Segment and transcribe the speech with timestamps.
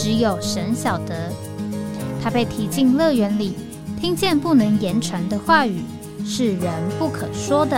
[0.00, 1.28] 只有神晓得，
[2.22, 3.56] 他被提进乐园里，
[4.00, 5.82] 听见不能言传的话语，
[6.24, 7.76] 是人不可说的。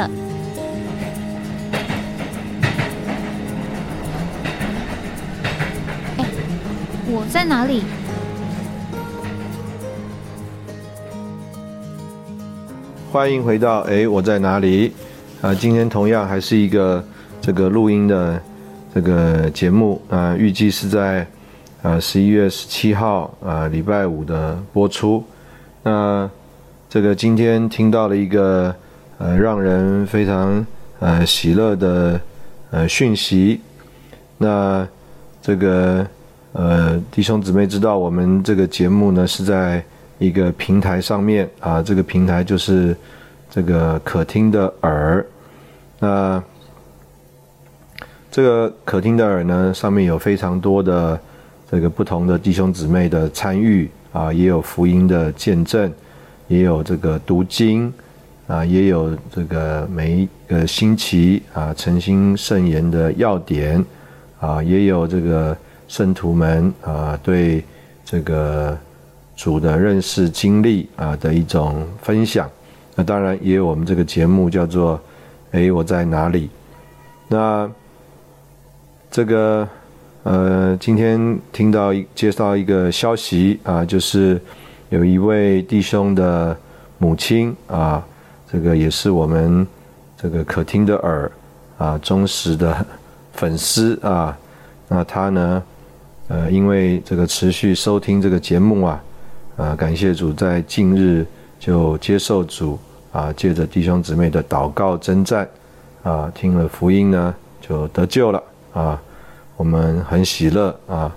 [6.18, 6.26] 哎，
[7.06, 7.84] 我在哪里？
[13.10, 14.92] 欢迎回到哎，我在哪里？
[15.40, 17.02] 啊，今天同样还是一个
[17.40, 18.38] 这个录音的
[18.94, 21.26] 这个节目啊，预计是在。
[21.82, 25.24] 呃，十一月十七号，啊，礼拜五的播出。
[25.82, 26.28] 那
[26.90, 28.74] 这个今天听到了一个
[29.16, 30.66] 呃，让人非常
[30.98, 32.20] 呃喜乐的
[32.70, 33.62] 呃讯息。
[34.36, 34.86] 那
[35.40, 36.06] 这个
[36.52, 39.82] 呃弟兄姊妹知道，我们这个节目呢是在
[40.18, 42.94] 一个平台上面啊，这个平台就是
[43.50, 45.24] 这个可听的耳。
[45.98, 46.42] 那
[48.30, 51.18] 这个可听的耳呢，上面有非常多的。
[51.70, 55.92] 这个不同的弟兄姊妹的参与啊，也有福音的见证，
[56.48, 57.92] 也有这个读经
[58.48, 63.84] 啊，也有这个每一个星期啊诚心圣言的要点
[64.40, 67.62] 啊，也有这个圣徒们啊对
[68.04, 68.76] 这个
[69.36, 72.50] 主的认识经历啊的一种分享。
[72.96, 75.00] 那当然也有我们这个节目叫做
[75.52, 76.50] “哎，我在哪里？”
[77.30, 77.70] 那
[79.08, 79.68] 这个。
[80.22, 84.38] 呃，今天听到一介绍一个消息啊，就是
[84.90, 86.54] 有一位弟兄的
[86.98, 88.04] 母亲啊，
[88.46, 89.66] 这个也是我们
[90.18, 91.32] 这个可听的耳
[91.78, 92.84] 啊忠实的
[93.32, 94.36] 粉丝啊，
[94.88, 95.62] 那他呢，
[96.28, 99.02] 呃，因为这个持续收听这个节目啊，
[99.56, 101.24] 啊，感谢主在近日
[101.58, 102.78] 就接受主
[103.10, 105.48] 啊，借着弟兄姊妹的祷告征战
[106.02, 108.42] 啊，听了福音呢，就得救了
[108.74, 109.00] 啊。
[109.60, 111.14] 我们很喜乐啊！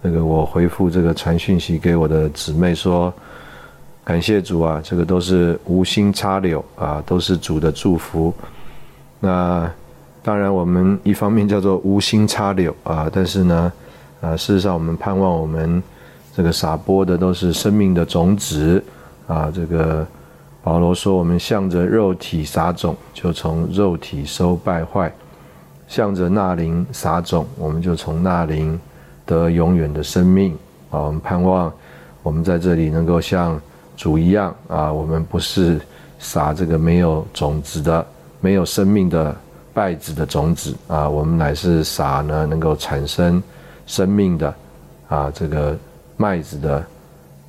[0.00, 3.12] 那个我回复这个传讯息给我的姊妹说，
[4.02, 8.32] 感谢主啊，这个都是无心插柳啊，都是主的祝福。
[9.20, 9.70] 那
[10.22, 13.70] 当然，我们一方面叫做无心插柳啊，但是呢，
[14.22, 15.82] 啊，事实上我们盼望我们
[16.34, 18.82] 这个撒播的都是生命的种子
[19.26, 19.52] 啊。
[19.54, 20.06] 这个
[20.62, 25.12] 保罗说，我们向着肉体撒种，就从肉体收败坏。
[25.92, 28.80] 向着那灵撒种，我们就从那灵
[29.26, 30.56] 得永远的生命
[30.90, 31.00] 啊！
[31.00, 31.70] 我们盼望
[32.22, 33.60] 我们在这里能够像
[33.94, 34.90] 主一样啊！
[34.90, 35.78] 我们不是
[36.18, 38.06] 撒这个没有种子的、
[38.40, 39.36] 没有生命的
[39.74, 41.06] 败子的种子啊！
[41.06, 43.42] 我们乃是撒呢能够产生
[43.84, 44.54] 生命的
[45.10, 45.76] 啊这个
[46.16, 46.82] 麦子的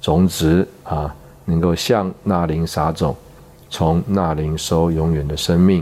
[0.02, 1.16] 种子啊，
[1.46, 3.16] 能够向那灵撒种，
[3.70, 5.82] 从那灵收永远的生命。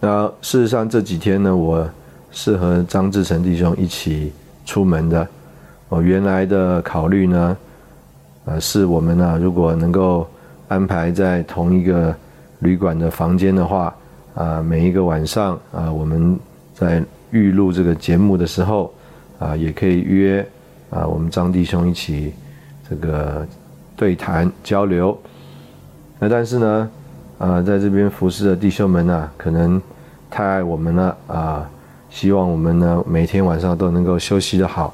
[0.00, 1.88] 那事实上这几天呢，我
[2.30, 4.32] 是和张志成弟兄一起
[4.64, 5.26] 出门的。
[5.88, 7.56] 我原来的考虑呢，
[8.44, 10.28] 呃，是我们呢，如果能够
[10.68, 12.14] 安排在同一个
[12.60, 13.92] 旅馆的房间的话，
[14.34, 16.38] 啊，每一个晚上啊，我们
[16.74, 18.94] 在预录这个节目的时候，
[19.40, 20.46] 啊，也可以约
[20.90, 22.32] 啊，我们张弟兄一起
[22.88, 23.44] 这个
[23.96, 25.18] 对谈交流。
[26.20, 26.88] 那但是呢？
[27.38, 29.80] 啊，在这边服侍的弟兄们呢，可能
[30.28, 31.70] 太爱我们了啊，
[32.10, 34.92] 希望我们呢每天晚上都能够休息的好，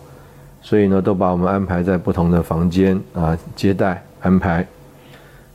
[0.61, 4.67] 所以呢都把我们安排在不同的房间啊接待安排。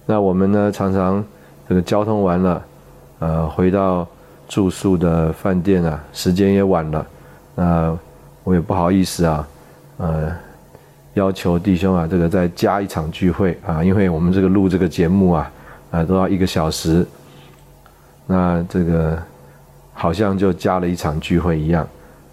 [0.07, 1.23] 那我们呢常常
[1.67, 2.66] 这个交通完了，
[3.19, 4.07] 呃，回到
[4.47, 7.06] 住宿的饭店啊，时间也晚了，
[7.53, 7.95] 那
[8.44, 9.47] 我也不好意思啊，
[9.97, 10.31] 呃，
[11.13, 15.51] 要求弟兄啊这个再加一场聚会啊，因为我们这个录这个节目啊。
[15.91, 17.06] 啊，都要一个小时，
[18.27, 19.18] 那这个
[19.94, 21.88] 好像就加了一场聚会一样，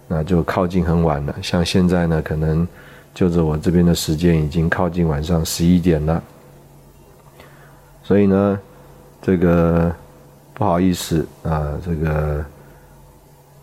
[0.07, 1.35] 那就靠近很晚了。
[1.41, 2.67] 像现在呢，可能
[3.15, 6.21] 就着我这边的时间，已经靠近晚上十一点了。
[8.03, 8.59] 所以呢，
[9.21, 9.91] 这个
[10.53, 12.45] 不好意思啊，这个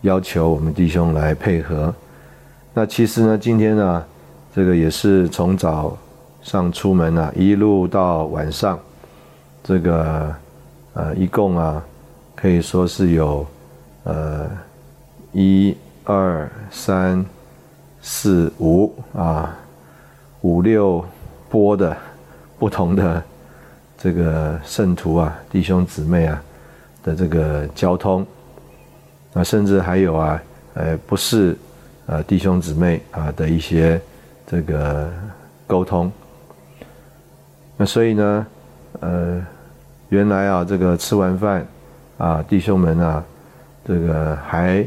[0.00, 1.94] 要求我们弟兄来配合。
[2.74, 4.04] 那其实呢，今天呢，
[4.52, 5.96] 这个也是从早
[6.42, 8.76] 上出门啊，一路到晚上。
[9.64, 10.34] 这个
[10.92, 11.82] 呃，一共啊，
[12.36, 13.44] 可以说是有
[14.04, 14.46] 呃
[15.32, 15.74] 一
[16.04, 17.24] 二三
[18.02, 19.56] 四五啊，
[20.42, 21.02] 五六
[21.48, 21.96] 波的
[22.58, 23.22] 不同的
[23.96, 26.42] 这个圣徒啊、弟兄姊妹啊
[27.02, 28.24] 的这个交通，
[29.32, 30.42] 啊，甚至还有啊，
[30.74, 31.56] 呃，不是
[32.04, 33.98] 呃弟兄姊妹啊的一些
[34.46, 35.10] 这个
[35.66, 36.12] 沟通。
[37.78, 38.46] 那所以呢，
[39.00, 39.46] 呃，
[40.14, 41.66] 原来啊，这个吃完饭
[42.18, 43.24] 啊，弟兄们啊，
[43.84, 44.86] 这个还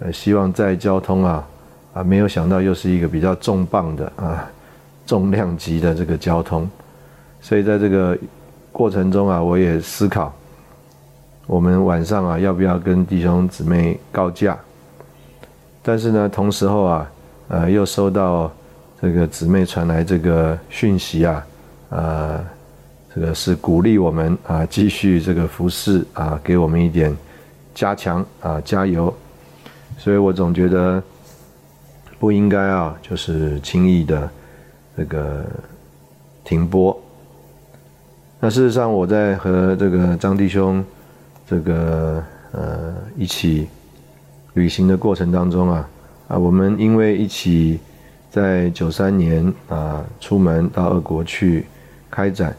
[0.00, 1.46] 呃希望在交通啊
[1.94, 4.50] 啊，没有想到又是一个比较重磅的啊
[5.06, 6.68] 重量级的这个交通，
[7.40, 8.18] 所以在这个
[8.72, 10.34] 过程中啊，我也思考，
[11.46, 14.58] 我们晚上啊要不要跟弟兄姊妹告假？
[15.80, 17.10] 但是呢，同时候啊，
[17.46, 18.50] 呃，又收到
[19.00, 21.46] 这个姊妹传来这个讯息啊。
[21.90, 22.44] 呃，
[23.14, 27.16] 这个是鼓励我们啊，继续这个服侍啊，给我们一点
[27.74, 29.12] 加强啊，加油。
[29.98, 31.02] 所以我总觉得
[32.18, 34.30] 不应该啊，就是轻易的
[34.96, 35.44] 这个
[36.44, 36.98] 停播。
[38.38, 40.84] 那事实上，我在和这个张弟兄
[41.46, 42.22] 这个
[42.52, 43.68] 呃一起
[44.54, 45.88] 旅行的过程当中啊，
[46.28, 47.78] 啊，我们因为一起
[48.30, 51.66] 在九三年啊出门到俄国去。
[52.12, 52.52] 开展，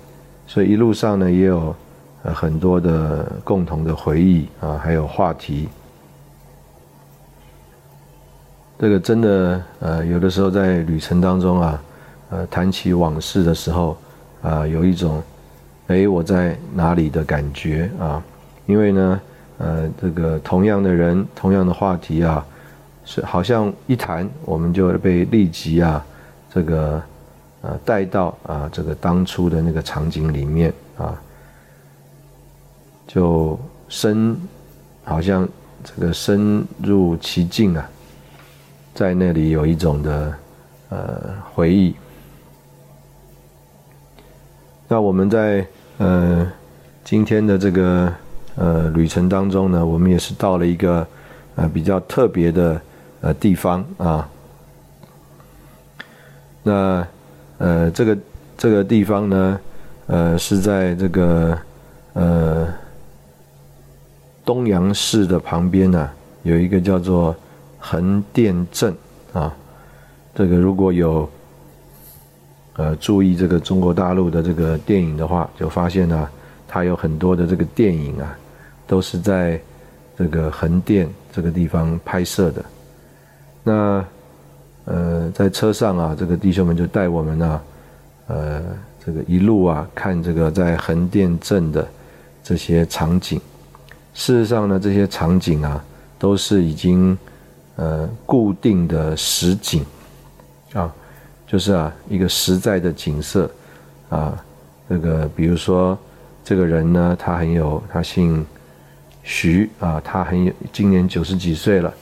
[0.52, 1.74] 所以一路上呢也有
[2.24, 5.70] 呃很多的共同的回忆啊，还有话题。
[8.78, 11.82] 这个真的呃有的时候在旅程当中啊，
[12.32, 13.98] 呃谈起往事的时候
[14.42, 15.24] 啊，有一种
[15.88, 18.22] 哎我在哪里的感觉啊，
[18.66, 19.22] 因为呢
[19.58, 22.46] 呃这个同样的人同样的话题啊，
[23.06, 26.06] 是好像一谈我们就被立即啊
[26.54, 27.02] 这个。
[27.62, 31.14] 啊，带到啊这个当初的那个场景里面啊，
[33.06, 34.36] 就深，
[35.04, 35.48] 好像
[35.84, 37.88] 这个深入其境啊，
[38.96, 40.34] 在那里有一种的
[40.90, 41.94] 呃回忆。
[44.88, 45.64] 那我们在
[46.00, 46.52] 呃
[47.04, 48.12] 今天的这个
[48.56, 51.06] 呃旅程当中呢，我们也是到了一个
[51.56, 52.82] 呃比较特别的
[53.22, 54.28] 呃地方啊，
[56.64, 57.08] 那。
[57.62, 58.18] 呃，这个
[58.58, 59.60] 这个地方呢，
[60.08, 61.56] 呃，是在这个
[62.14, 62.68] 呃
[64.44, 66.10] 东阳市的旁边呢，
[66.42, 67.36] 有一个叫做
[67.78, 68.96] 横店镇
[69.32, 69.56] 啊。
[70.34, 71.30] 这个如果有
[72.78, 76.28] 呃注意这个中国大陆的这个电影的话，就发现呢，
[76.68, 78.36] 它有很多的这个电影啊，
[78.88, 79.62] 都是在
[80.18, 82.66] 这个横店这个地方拍摄的。
[83.64, 84.04] 那
[84.86, 87.62] 呃，在车上啊，这个弟兄们就带我们呢，
[88.28, 88.64] 呃，
[89.06, 91.88] 这个一路啊，看这个在横店镇的
[92.44, 93.40] 这些场景。
[94.14, 95.84] 事实上呢，这些场景啊，
[96.18, 97.18] 都是已经
[97.76, 99.86] 呃固定的实景
[100.74, 100.92] 啊，
[101.48, 103.50] 就是啊一个实在的景色
[104.10, 104.44] 啊。
[104.90, 105.98] 这个比如说，
[106.44, 108.46] 这个人呢，他很有，他姓
[109.24, 111.94] 徐啊，他很有，今年九十几岁了，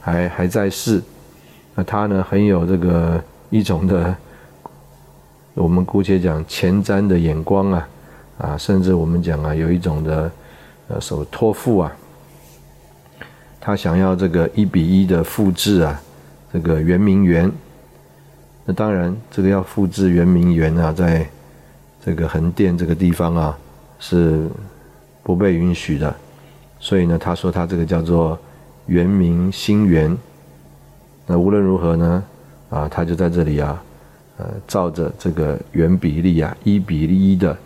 [0.00, 1.02] 还还在世。
[1.78, 4.16] 那他呢，很有这个一种的，
[5.52, 7.88] 我们姑且讲前瞻的眼光啊，
[8.38, 10.30] 啊，甚至我们讲啊，有一种的
[10.88, 11.92] 呃，所托付啊，
[13.60, 16.00] 他想要这个一比一的复制啊，
[16.50, 17.52] 这个圆明园。
[18.64, 21.28] 那当然，这个要复制圆明园啊，在
[22.02, 23.58] 这个横店这个地方啊，
[23.98, 24.48] 是
[25.22, 26.16] 不被允许的。
[26.80, 28.38] 所以呢，他说他这个叫做
[28.86, 30.16] 圆明新园。
[31.28, 32.24] 那无论如何呢，
[32.70, 33.82] 啊，他就在这里啊，
[34.38, 37.56] 呃，照着这个原比例啊，一比一的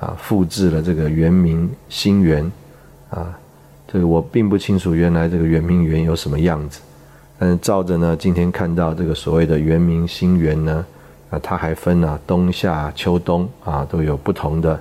[0.00, 2.50] 啊，复制了这个圆明新园，
[3.10, 3.38] 啊，
[3.86, 6.80] 这个我并不清楚原来这个圆明园有什么样子，
[7.38, 10.86] 但是照着呢，今天看到这个所谓的圆明新园呢，
[11.28, 14.80] 啊，它还分啊冬夏秋冬啊，都有不同的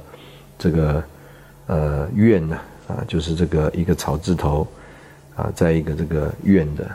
[0.58, 1.04] 这个
[1.68, 4.66] 呃院呢，啊，就是这个一个草字头
[5.36, 6.90] 啊，在一个这个院的。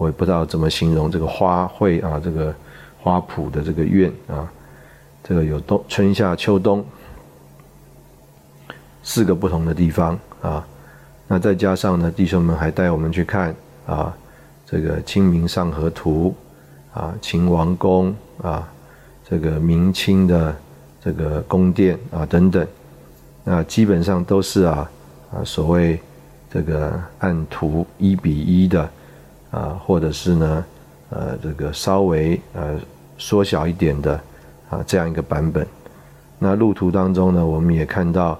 [0.00, 2.54] 我也不知道怎么形容这个花卉啊，这个
[3.02, 4.50] 花圃的这个院啊，
[5.22, 6.82] 这个有冬、春夏秋冬
[9.02, 10.66] 四个不同的地方啊。
[11.28, 13.54] 那再加上呢，弟兄们还带我们去看
[13.86, 14.16] 啊，
[14.64, 16.34] 这个《清明上河图》
[16.98, 18.66] 啊，秦王宫啊，
[19.28, 20.56] 这个明清的
[21.04, 22.66] 这个宫殿啊等等，
[23.44, 24.90] 那基本上都是啊
[25.30, 26.00] 啊所谓
[26.50, 28.88] 这个按图一比一的。
[29.50, 30.64] 啊，或者是呢，
[31.10, 32.78] 呃，这个稍微呃
[33.18, 34.20] 缩小一点的
[34.68, 35.66] 啊，这样一个版本。
[36.38, 38.38] 那路途当中呢，我们也看到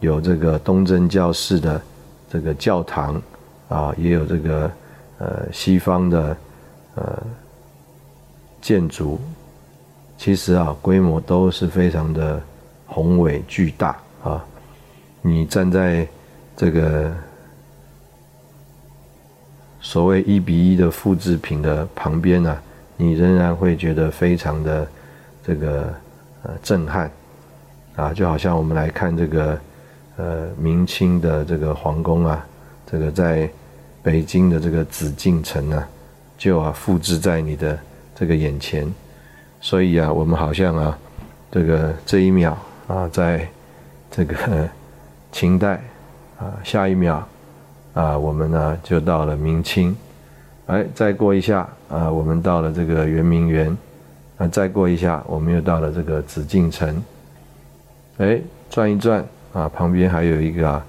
[0.00, 1.80] 有这个东正教式的
[2.30, 3.20] 这个教堂
[3.68, 4.70] 啊，也有这个
[5.18, 6.36] 呃西方的
[6.94, 7.22] 呃
[8.60, 9.18] 建筑
[10.16, 12.40] 其实啊，规模都是非常的
[12.86, 14.44] 宏伟巨大啊。
[15.22, 16.06] 你站在
[16.56, 17.10] 这个
[19.80, 22.58] 所谓一比一的复制品的旁边呢，
[22.96, 24.86] 你仍然会觉得非常的
[25.42, 25.92] 这个
[26.42, 27.10] 呃震撼
[27.96, 29.58] 啊，就好像我们来看这个
[30.16, 32.46] 呃明清的这个皇宫啊，
[32.86, 33.48] 这个在
[34.02, 35.88] 北京的这个紫禁城啊，
[36.36, 37.78] 就啊复制在你的
[38.14, 38.86] 这个眼前。
[39.60, 40.98] 所以啊，我们好像啊，
[41.50, 42.56] 这个这一秒
[42.86, 43.46] 啊，在
[44.10, 44.68] 这个
[45.32, 45.82] 清代
[46.38, 47.26] 啊，下一秒
[47.94, 49.96] 啊，我们呢就到了明清，
[50.66, 53.76] 哎，再过一下啊，我们到了这个圆明园，
[54.38, 57.02] 啊，再过一下，我们又到了这个紫禁城，
[58.18, 60.84] 哎，转一转啊，旁边还有一个啊，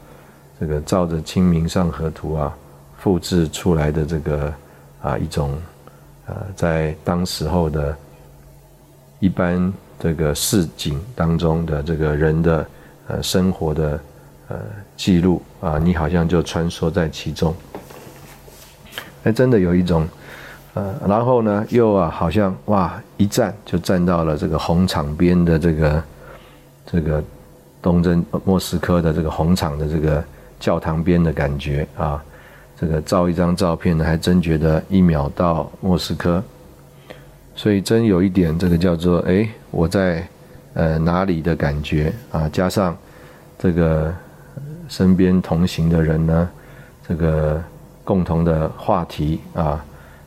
[0.60, 2.56] 这个照着《清明上河图》啊，
[2.98, 4.54] 复制出来的这个
[5.02, 5.58] 啊一种
[6.28, 7.96] 呃，在当时候的。
[9.24, 12.66] 一般这个市井当中的这个人的
[13.08, 14.00] 呃生活的
[14.48, 14.58] 呃
[15.02, 17.56] 记录啊，你好像就穿梭在其中，
[19.24, 20.08] 哎，真的有一种
[20.76, 26.04] 呃，然后呢又啊好像哇一站就站到了这个红场边的这个
[26.86, 27.24] 这个
[27.82, 30.24] 东征莫斯科的这个红场的这个
[30.60, 32.24] 教堂边的感觉啊，
[32.80, 36.44] 这个照一张照片呢，还真觉得一秒到莫斯科。
[37.56, 40.28] 所以真有一点，这个叫做哎，我在
[40.76, 42.48] 呃哪里的感觉啊？
[42.50, 42.96] 加上
[43.58, 44.14] 这个
[44.92, 46.50] 身边同行的人呢，
[47.08, 47.64] 这个
[48.04, 49.82] 共同的话题啊，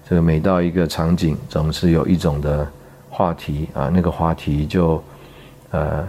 [0.09, 2.67] 这个每到一个场景，总是有一种的
[3.11, 5.05] 话题啊，那个话题就
[5.71, 6.09] 呃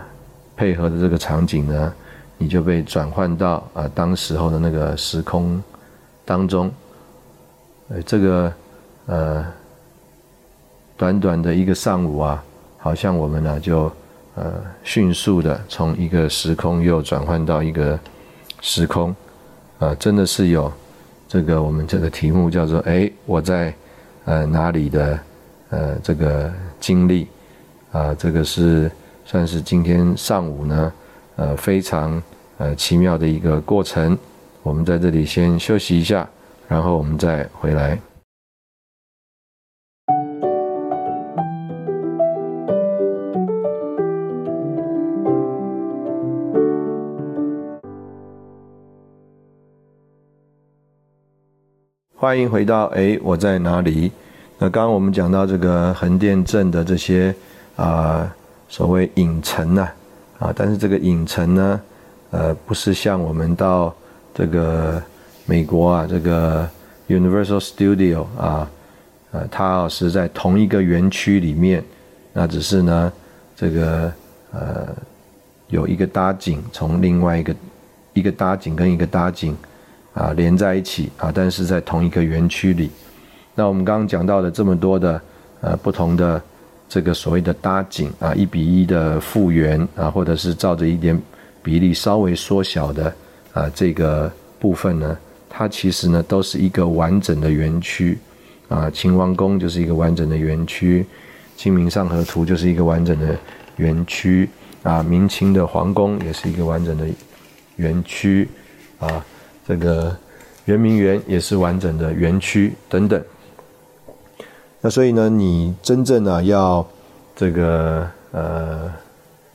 [0.55, 1.93] 配合的这个场景呢，
[2.37, 5.61] 你就被转换到啊当时候的那个时空
[6.23, 6.71] 当中，
[7.89, 8.53] 呃，这个
[9.07, 9.45] 呃。
[10.97, 12.41] 短短的一个上午啊，
[12.77, 13.91] 好像我们呢就
[14.35, 17.99] 呃迅速的从一个时空又转换到一个
[18.67, 19.15] 时空，
[19.77, 20.73] 啊，真的是有
[21.27, 23.71] 这个我们这个题目叫做哎我在
[24.25, 25.19] 呃哪里的
[25.69, 27.27] 呃这个经历
[27.91, 28.91] 啊，这个是
[29.23, 30.91] 算是今天上午呢
[31.35, 32.19] 呃非常
[32.57, 34.17] 呃奇妙的一个过程。
[34.63, 36.27] 我们在这里先休息一下，
[36.67, 37.95] 然后我们再回来。
[52.25, 54.11] 欢迎回到哎，我在哪里？
[54.57, 57.31] 那刚刚我们讲到这个横店镇的这些
[57.75, 58.35] 啊，
[58.67, 59.87] 所谓影城呐
[60.39, 61.79] 啊，但是这个影城呢，
[62.31, 63.93] 呃，不是像我们到
[64.33, 64.99] 这个
[65.45, 66.67] 美国啊，这个
[67.07, 68.67] Universal Studio 啊，
[69.29, 71.83] 呃，它是在同一个园区里面，
[72.33, 73.13] 那只是呢，
[73.55, 74.11] 这个
[74.51, 74.87] 呃，
[75.67, 77.55] 有一个搭景，从另外一个
[78.13, 79.55] 一个搭景跟一个搭景。
[80.15, 82.89] 啊，连在一起啊，但是在同一个园区里。
[83.53, 85.21] 那我们刚刚讲到的这么多的
[85.59, 86.41] 呃不同的
[86.87, 91.21] 这个所谓的搭景啊，一比一的复原啊，或者是照着一点
[91.61, 93.13] 比例稍微缩小的
[93.51, 95.17] 啊这个部分呢，
[95.49, 98.17] 它其实呢都是一个完整的园区
[98.69, 98.89] 啊。
[98.89, 101.05] 秦王宫就是一个完整的园区，
[101.57, 103.37] 清明上河图就是一个完整的
[103.75, 104.49] 园区
[104.83, 107.05] 啊，明清的皇宫也是一个完整的
[107.75, 108.47] 园区
[108.99, 109.25] 啊。
[109.67, 110.15] 这个
[110.65, 113.21] 圆明园也是完整的园区等等。
[114.81, 116.85] 那所以呢，你真正啊要
[117.35, 118.93] 这个呃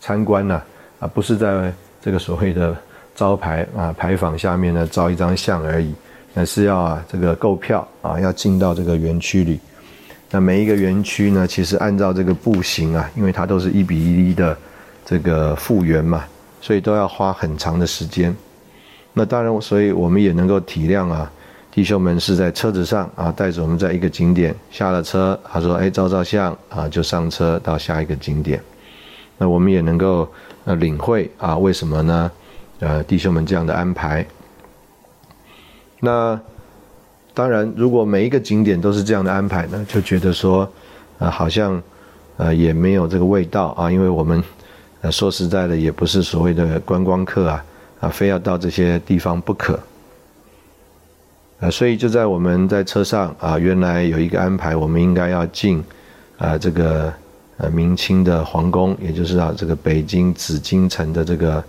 [0.00, 0.60] 参观呢
[0.98, 2.76] 啊，不是在这个所谓的
[3.14, 5.94] 招牌啊牌坊下面呢照一张相而已，
[6.34, 9.60] 而是要啊这个购票啊，要进到这个园区里。
[10.30, 14.56] 那每一个园区呢，其实按照这个步行啊，因为它都是一比一的
[15.04, 16.24] 这个复原嘛，
[16.60, 18.34] 所以都要花很长的时间。
[19.12, 21.30] 那当然，所以我们也能够体谅啊，
[21.72, 28.60] 弟兄们是在车子上啊，带着我们在一个景点下了车，他说：“哎，照照相啊，就上车到下一个景点。”
[29.36, 30.28] 那我们也能够
[30.64, 32.30] 呃领会啊，为什么呢？
[32.78, 34.24] 呃，弟兄们这样的安排。
[35.98, 36.38] 那
[37.34, 40.70] 当然，如果每一个景点都是这样的安排呢，就觉得说
[41.18, 41.82] 啊，好像
[42.36, 44.42] 呃也没有这个味道啊，因为我们
[45.00, 47.64] 呃说实在的，也不是所谓的观光客啊。
[48.00, 49.78] 啊，非要到这些地方不可。
[51.60, 55.84] 啊，所以就在我们在车上啊，原来有一个安排，我们应该要进
[56.38, 57.12] 啊这个
[57.58, 61.62] 呃明清的皇宫，也就是啊这个北京紫禁城的这个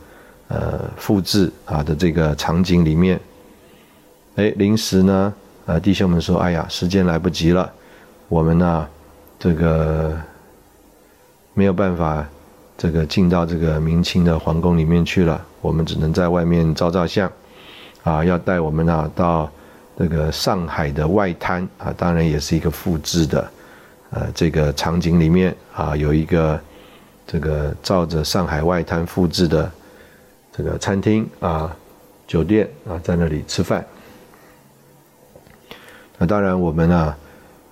[0.47, 3.19] 呃复制啊的这个场景里面。
[4.35, 5.33] 哎，临时呢，
[5.65, 7.69] 呃弟兄们说，哎呀，时间来不及了，
[8.29, 8.87] 我们呢
[9.37, 10.17] 这个
[11.53, 12.25] 没有办法
[12.77, 17.31] 这个进到这个明清的皇宫里面去了，我们只能在外面照照相，
[18.03, 19.49] 啊，要带我们啊到
[19.97, 23.51] 这个上海的外滩啊，当然也是一个复制的，
[24.09, 26.59] 呃，这个场景里面啊有一个
[27.25, 29.71] 这个照着上海外滩复制的
[30.51, 31.75] 这个餐厅啊、
[32.27, 33.85] 酒店啊，在那里吃饭。
[36.17, 37.17] 那当然我们啊，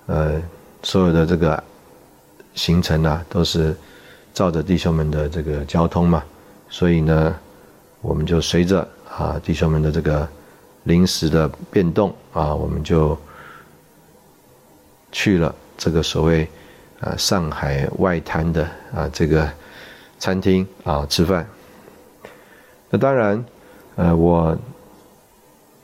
[0.06, 0.40] 呃，
[0.82, 1.62] 所有的这个。
[2.52, 3.74] 行程啊，都是
[4.34, 6.22] 照着弟兄们的这个交通嘛，
[6.68, 7.34] 所以呢，
[8.00, 10.28] 我们就随着啊弟兄们的这个
[10.84, 13.16] 临时的变动啊，我们就
[15.12, 16.48] 去了这个所谓
[17.00, 18.64] 啊上海外滩的
[18.94, 19.48] 啊这个
[20.18, 21.46] 餐厅啊吃饭。
[22.90, 23.44] 那当然，
[23.96, 24.56] 呃，我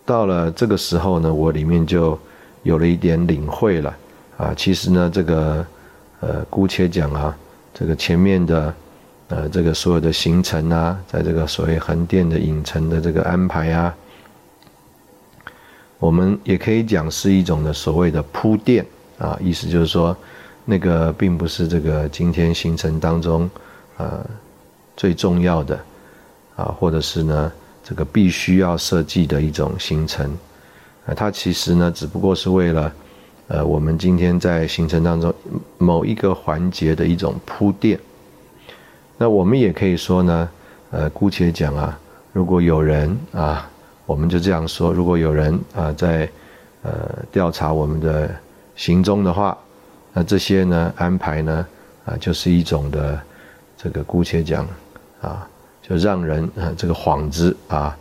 [0.04, 2.18] 到了这个时候呢，我里面就
[2.62, 3.96] 有了一点领会了
[4.36, 5.66] 啊，其实呢，这个。
[6.20, 7.36] 呃，姑且讲啊，
[7.74, 8.74] 这个前面的，
[9.28, 13.94] 呃，这个所有的行程啊，在这个所谓横店的影城的这个安排啊，
[15.98, 18.86] 我们也可以讲是一种的所谓的铺垫
[19.18, 20.16] 啊，意思就是说，
[20.64, 23.50] 那个并不是这个今天行程当中，
[23.96, 24.24] 呃，
[24.96, 25.78] 最重要的，
[26.54, 27.52] 啊，或者是呢，
[27.82, 30.30] 这个必须要设计的一种行程，
[31.06, 32.92] 啊，它其实呢，只不过是为了。
[33.48, 35.32] 呃，我们今天在行程当中
[35.78, 37.96] 某一个环节的一种铺垫，
[39.18, 40.48] 那我们也可以说呢，
[40.90, 41.98] 呃，姑且讲啊，
[42.32, 43.68] 如果有人啊，
[44.06, 46.28] 我们就这样说，如果有人啊在
[46.82, 46.92] 呃
[47.32, 48.30] 调查我们的
[48.74, 49.56] 行踪的话，
[50.12, 51.66] 那这些呢安排呢
[52.04, 53.20] 啊就是一种的
[53.76, 54.66] 这个姑且讲
[55.20, 55.48] 啊，
[55.82, 57.96] 就让人啊这个幌子啊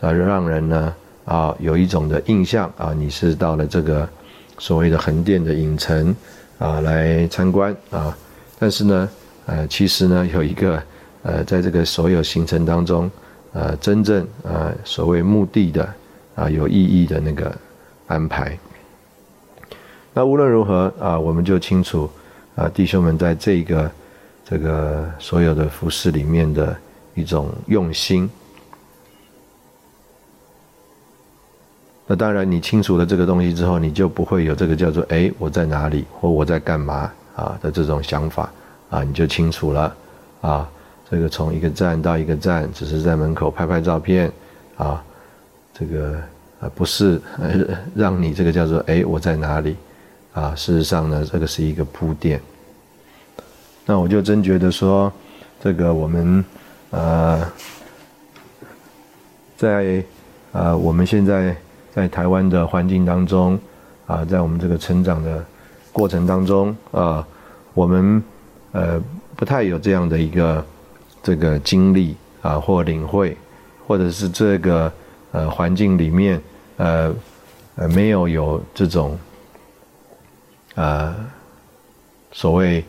[0.00, 4.08] 啊让人呢啊有一种的印象啊，你是到了这个。
[4.58, 6.14] 所谓的横店的影城
[6.58, 8.16] 啊，来参观啊，
[8.60, 9.08] 但是呢，
[9.46, 10.82] 呃，其实呢，有一个
[11.22, 13.10] 呃，在这个所有行程当中，
[13.52, 15.94] 呃，真正呃所谓目的的
[16.34, 17.54] 啊，有意义的那个
[18.06, 18.56] 安排。
[20.14, 22.08] 那无论如何啊，我们就清楚
[22.54, 23.90] 啊，弟兄们在这个
[24.44, 26.76] 这个所有的服饰里面的
[27.14, 28.30] 一种用心。
[32.06, 38.52] 那当然，你清楚了这个东西之后，你就不会有这个叫做“哎，我在哪里”或“我在干嘛”啊的这种想法
[38.92, 39.96] 啊，你就清楚了
[40.40, 40.70] 啊。
[41.10, 44.30] 这个从一个站到一个站，只是在门口拍拍照片
[44.76, 45.02] 啊，
[45.74, 46.14] 这个
[46.60, 47.20] 啊不是
[47.96, 49.76] 让你这个叫做“哎，我在哪里”
[50.34, 50.54] 啊。
[50.54, 52.40] 事实上呢，这个是一个铺垫。
[53.86, 55.12] 那我就真觉得说，
[55.60, 56.44] 这个我们
[56.90, 57.44] 呃，
[59.56, 60.04] 在
[60.52, 61.56] 啊我们现在。
[61.94, 63.58] 在台湾的环境当中，
[64.06, 65.44] 啊，在我们这个成长的
[65.92, 67.22] 过程当中，啊，
[67.74, 68.24] 我们
[68.72, 69.00] 呃
[69.36, 70.66] 不太有这样的一个
[71.22, 73.36] 这个经历啊，或领会，
[73.86, 74.92] 或者是这个
[75.30, 76.40] 呃环境里面
[76.76, 77.14] 呃
[77.76, 79.18] 呃没有有这种
[80.74, 81.14] 呃
[82.32, 82.84] 所谓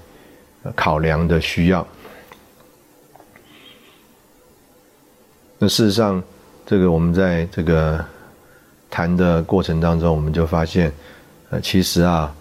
[0.76, 1.86] 考量的需要。
[5.60, 6.22] 那事实上，
[6.66, 8.04] 这个我们在这个。
[8.96, 10.94] 谈的过程当中，我们就发现，
[11.50, 12.32] 呃，其实啊，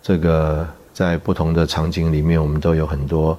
[0.00, 0.64] 这个
[0.96, 3.38] 在不同的场景里面，我们都有很多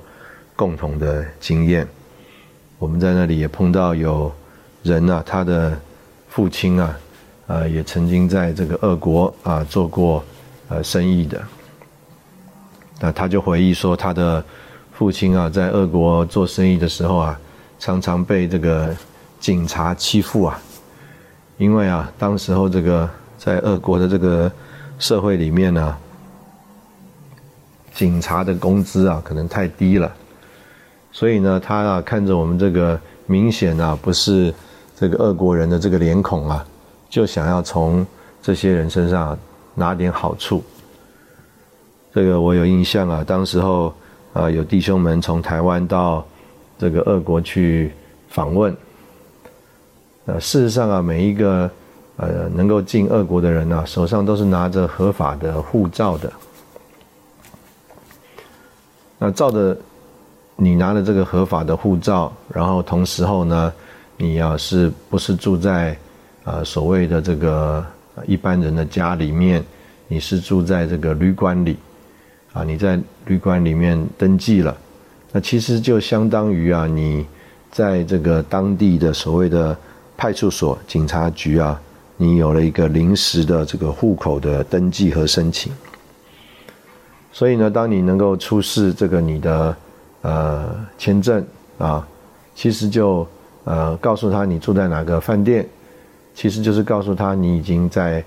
[0.56, 1.88] 共同的经验。
[2.78, 4.32] 我们在那里也碰到有
[4.84, 5.76] 人啊，他的
[6.30, 6.96] 父亲啊，
[7.48, 10.24] 呃，也曾经在这个俄国啊做过
[10.70, 11.42] 呃生意的。
[13.00, 14.46] 那他就回忆说，他的
[14.94, 17.40] 父亲啊，在俄国做生意的时候啊，
[17.80, 18.96] 常常被这个
[19.40, 20.62] 警察欺负啊。
[21.58, 24.52] 因为啊，当时候这个在俄国的这个
[25.00, 25.98] 社会里面呢，
[27.98, 30.14] 警察的工资啊可能太低了，
[31.12, 34.54] 所以呢，他啊看着我们这个明显啊不是
[34.96, 36.64] 这个俄国人的这个脸孔啊，
[37.10, 38.06] 就想要从
[38.40, 39.36] 这些人身上
[39.74, 40.64] 拿点好处。
[42.14, 43.92] 这个我有印象啊，当时候
[44.32, 46.24] 啊有弟兄们从台湾到
[46.78, 47.92] 这个俄国去
[48.30, 48.78] 访问。
[50.28, 51.68] 呃，事实上啊，每一个
[52.18, 56.32] 呃能够进俄国的人呢，手上都是拿着合法的护照的。
[59.18, 59.78] 那照着
[60.56, 63.74] 你拿了这个合法的护照，然后同时候呢，
[64.18, 65.98] 你要是不是住在
[66.44, 67.86] 呃所谓的这个
[68.26, 69.64] 一般人的家里面，
[70.08, 71.78] 你是住在这个旅馆里
[72.54, 72.64] 啊？
[72.64, 74.76] 你在旅馆里面登记了，
[75.32, 77.26] 那其实就相当于啊，你
[77.72, 79.78] 在这个当地的所谓的。
[80.20, 81.80] 派出所、警察局啊，
[82.16, 85.72] 你有了一个临时的这个户口的登记和申请。
[87.38, 89.76] 所以呢，当你能够出示这个你的
[90.24, 91.46] 呃签证
[91.78, 92.08] 啊，
[92.56, 93.28] 其实就
[93.64, 95.64] 呃告诉他你住在哪个饭店，
[96.34, 98.24] 其实就是告诉他你已经在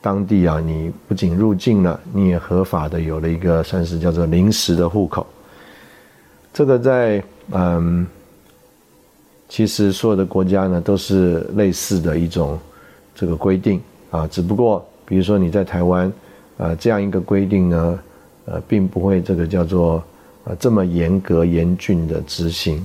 [0.00, 5.26] 当地啊，你不仅入境了，你也合法的有了一个算是叫做临时的户口。
[6.54, 8.06] 这个在嗯，
[9.48, 12.56] 其实所有的国家呢都是类似的一种
[13.12, 13.82] 这个规定
[14.12, 16.12] 啊，只不过比如说你在台湾。
[16.58, 17.98] 呃，这样一个规定呢，
[18.46, 20.02] 呃，并不会这个叫做
[20.44, 22.84] 呃这么严格严峻的执行。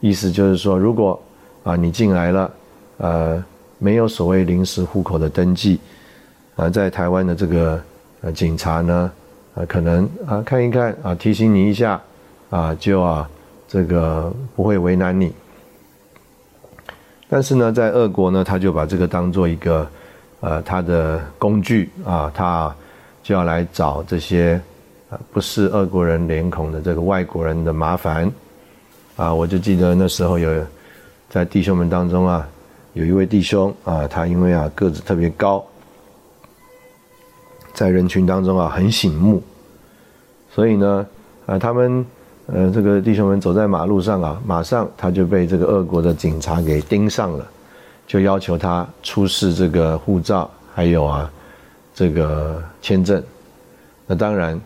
[0.00, 1.20] 意思就是说，如果
[1.64, 2.50] 啊你进来了，
[2.98, 3.44] 呃，
[3.78, 5.80] 没有所谓临时户口的登记，
[6.56, 7.82] 啊，在台湾的这个
[8.20, 9.12] 呃警察呢，
[9.54, 12.00] 啊可能啊看一看啊提醒你一下，
[12.50, 13.28] 啊就啊
[13.66, 15.32] 这个不会为难你。
[17.28, 19.88] 但是呢，在俄国呢，他就把这个当做一个
[20.40, 22.74] 呃他的工具啊，他。
[23.22, 24.58] 就要来找这些，
[25.32, 28.30] 不是俄国人脸孔的这个外国人的麻烦，
[29.16, 30.64] 啊，我就记得那时候有，
[31.28, 32.48] 在弟兄们当中啊，
[32.92, 35.64] 有一位弟兄啊，他因为啊个子特别高，
[37.72, 39.42] 在人群当中啊很醒目，
[40.52, 41.06] 所以呢，
[41.46, 42.04] 啊，他们
[42.46, 47.46] 呃这个弟兄们走在马路上啊，马上他就被这个俄国的警察给盯上了，
[48.06, 51.30] 就要求他出示这个护照，还有啊。
[51.92, 53.22] 这个签证，
[54.06, 54.58] 那当然，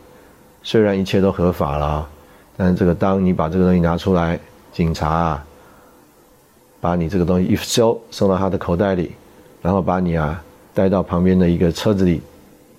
[0.64, 2.08] 虽然一切都合法了，
[2.56, 4.36] 但是这个当你把这个东西拿出来，
[4.72, 5.44] 警察啊，
[6.80, 9.12] 把你这个东西一收，收到他的口袋里，
[9.62, 12.20] 然后把你啊带到旁边的一个车子里，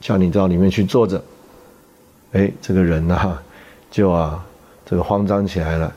[0.02, 1.24] 叫你到里面去坐着，
[2.34, 3.40] 哎，这个人呢，
[3.90, 4.44] 就啊
[4.86, 5.94] 这个慌张起来了，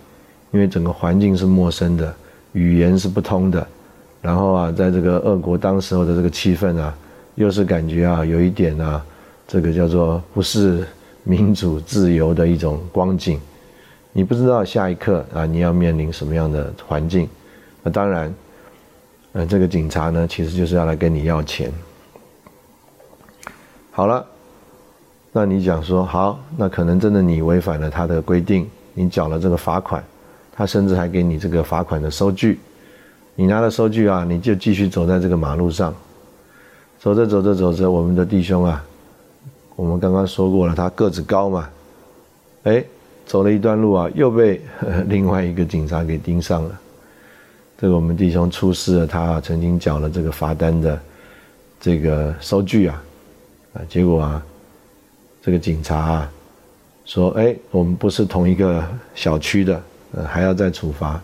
[0.53, 2.14] 因为整个环境是陌生的，
[2.53, 3.66] 语言是不通的，
[4.22, 6.94] 然后啊，在这个俄国当时候的这个气氛啊。
[7.38, 9.01] 又是感觉啊，有一点啊，
[9.46, 10.85] 这个叫做不是
[11.24, 13.40] 民主自由的一种光景。
[14.12, 17.28] 你不知道下一刻啊，你要面临什么样的环境。
[17.83, 18.35] 那当然，
[19.33, 21.72] 呃，这个警察呢，其实就是要来跟你要钱。
[23.90, 24.24] 好了，
[25.31, 30.02] 那你讲说好，那可能真的你违反了他的规定，你缴了这个罚款，
[30.52, 32.59] 他甚至还给你这个罚款的收据。
[33.37, 35.94] 你拿了收据啊，你就继续走在这个马路上。
[36.98, 38.85] 走着走着走着，我们的弟兄啊，
[39.78, 41.70] 我们刚刚说过了，他个子高嘛，
[42.64, 42.84] 哎，
[43.24, 44.60] 走了一段路啊，又被
[45.06, 46.80] 另外一个警察给盯上了。
[47.78, 51.00] 这个我们弟兄出示了他曾经缴了这个罚单的
[51.80, 53.02] 这个收据啊，
[53.74, 54.44] 啊，结果啊，
[55.40, 56.32] 这个警察啊
[57.04, 61.22] 说，哎，我们不是同一个小区的，呃，还要再处罚。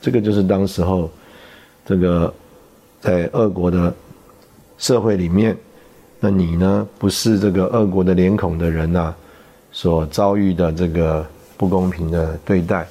[0.00, 1.08] 这个就是当时候
[1.86, 2.34] 这个
[3.00, 3.94] 在俄国的。
[4.78, 5.56] 社会里面，
[6.24, 6.86] 那你呢？
[7.00, 9.12] 不是这个恶国的脸孔的人呐，
[9.72, 12.86] 所遭遇的这个不公平的对待。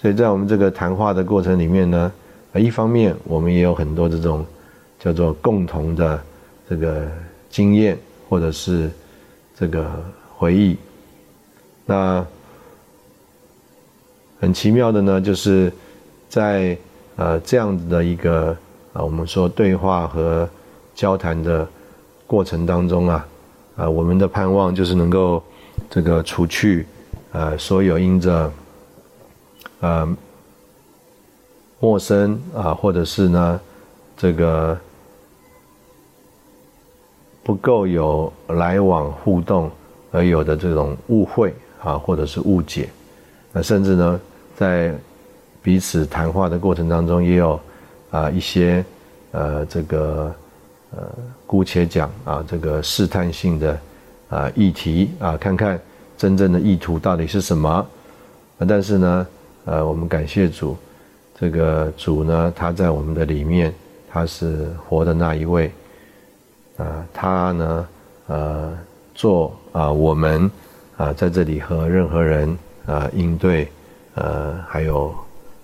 [0.00, 2.12] 所以在我们这个谈话的过程里面呢，
[2.52, 4.46] 啊，一方面我们也有很多这种
[5.00, 6.22] 叫做共同的
[6.70, 7.08] 这个
[7.50, 8.88] 经验，或者是
[9.58, 9.84] 这个
[10.36, 10.76] 回忆。
[11.84, 12.24] 那
[14.38, 15.72] 很奇妙的呢，就是
[16.28, 16.78] 在
[17.16, 18.56] 呃这样子的一个
[18.92, 20.48] 啊，我们说对话和。
[20.96, 21.68] 交谈的
[22.26, 23.26] 过程当中啊，
[23.76, 25.42] 啊，我们的盼望就是能够
[25.88, 26.84] 这个除去
[27.32, 28.52] 呃所有因着
[29.80, 30.16] 呃
[31.78, 33.60] 陌生啊，或者是呢
[34.16, 34.76] 这个
[37.42, 39.70] 不够有来往互动
[40.10, 42.88] 而有的这种误会啊，或者是误解，
[43.52, 44.20] 那甚至呢
[44.56, 44.94] 在
[45.62, 47.60] 彼此谈话的过程当中也有
[48.10, 48.84] 啊一些
[49.30, 50.34] 呃这个。
[50.96, 51.02] 呃，
[51.46, 53.78] 姑且讲啊，这个试探性的
[54.28, 55.80] 啊议题啊，看看
[56.18, 57.70] 真正的意图到底是什么。
[58.58, 59.26] 啊，但是呢，
[59.64, 60.76] 呃，我们感谢主，
[61.38, 63.72] 这个主呢，他在我们的里面，
[64.10, 65.70] 他是活的那一位。
[66.78, 67.88] 啊，他呢，
[68.26, 68.76] 呃，
[69.14, 70.50] 做啊，我们
[70.96, 73.68] 啊，在这里和任何人啊应对，
[74.14, 75.14] 呃，还有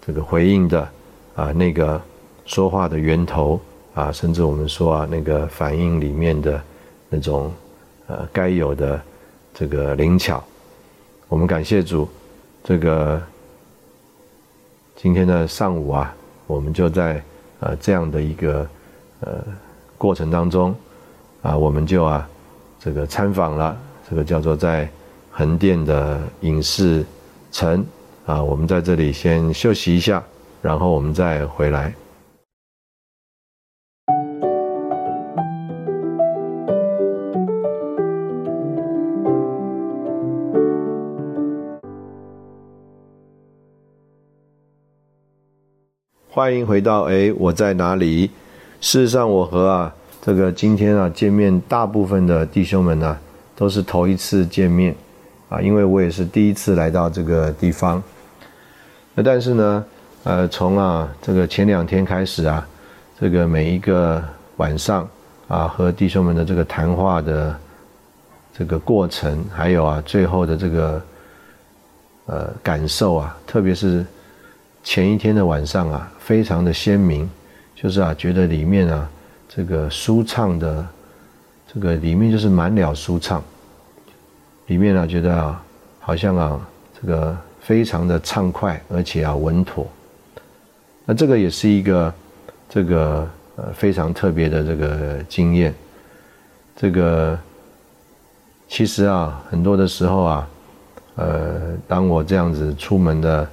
[0.07, 0.89] 这个回应的
[1.35, 2.01] 啊那个
[2.47, 3.61] 说话的源头。
[3.95, 6.61] 啊，甚至我们说啊，那个反应里面的
[7.11, 7.53] 那种
[8.07, 9.01] 呃该有的
[9.53, 10.43] 这个灵巧，
[11.29, 12.09] 我们感谢主，
[12.65, 13.21] 这个
[14.97, 16.15] 今天的上午啊，
[16.47, 17.23] 我们就在
[17.61, 18.67] 呃这样的一个
[19.21, 19.45] 呃
[19.99, 20.75] 过程当中
[21.43, 22.27] 啊，我们就啊
[22.81, 23.77] 这个参访了
[24.09, 24.89] 这个叫做在
[25.31, 27.05] 横店的影视
[27.51, 27.85] 城
[28.25, 30.23] 啊，我们在这里先休息一下，
[30.63, 31.93] 然后我们再回来。
[46.35, 48.31] 欢迎回到哎，我在哪里？
[48.81, 53.19] 事实上，我和啊这个今天啊见面，大部分的弟兄们呢
[53.55, 54.95] 都是头一次见面
[55.51, 58.03] 啊，因为我也是第一次来到这个地方。
[59.15, 59.85] 那但是呢，
[60.25, 62.67] 呃，从啊这个前两天开始啊，
[63.21, 64.25] 这个每一个
[64.57, 65.07] 晚上
[65.49, 67.55] 啊和弟兄们的这个谈话的
[68.57, 71.03] 这个过程，还有啊最后的这个
[72.25, 74.03] 呃感受啊，特别是
[74.83, 77.29] 前一天的晚上啊，非常的鲜明，
[77.75, 79.09] 就是啊觉得里面啊
[79.49, 80.87] 这个舒畅的
[81.73, 83.43] 这个里面就是满了舒畅，
[84.67, 85.65] 里面啊觉得啊
[86.01, 86.69] 好像啊
[87.01, 87.37] 这个。
[87.63, 89.87] 非常的畅快，而且啊稳妥。
[91.05, 92.15] 那这个也是一个
[92.69, 95.73] 这个呃非常特别的这个经验。
[96.75, 97.39] 这个
[98.67, 100.49] 其实啊很多的时候啊，
[101.15, 103.49] 呃，当我这样子出门的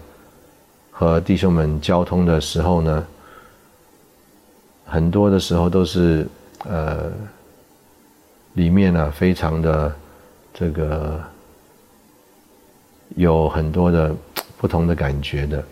[1.00, 3.08] 和弟兄们交通的时候呢，
[4.86, 6.28] 很多的时候都是
[6.68, 7.10] 呃
[8.56, 9.96] 里面呢非常的
[10.54, 11.18] 这个。
[13.16, 14.16] 有很多的
[14.56, 15.64] 不同的感觉的，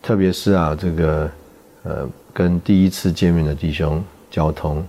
[0.00, 1.30] 特别是啊，这个
[1.82, 4.82] 呃，跟第一次见面的弟兄交通，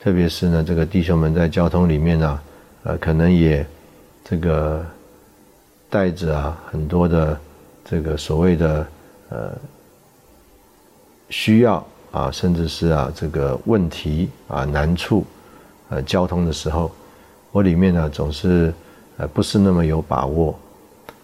[0.00, 2.40] 特别是呢，这个弟兄们在交通里面呢，
[2.82, 3.64] 呃，可能也
[4.24, 4.84] 这个
[5.92, 7.38] 带着啊很多的
[7.84, 8.86] 这个所谓的
[9.28, 9.52] 呃
[11.28, 15.26] 需要啊，甚至是啊这个问题啊难处，
[15.90, 16.90] 呃，交通的时候，
[17.50, 18.72] 我里面呢总是。
[19.18, 20.58] 呃，不是那么有把握。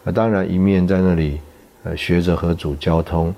[0.05, 1.41] 那当然，一面在那里，
[1.85, 3.35] 呃，学着和主交通，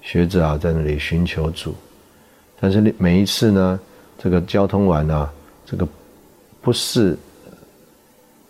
[0.00, 1.74] 学着啊，在那里寻求主。
[2.60, 3.80] 但是每一次呢，
[4.16, 5.28] 这个交通完呢，
[5.66, 5.86] 这个
[6.62, 7.18] 不是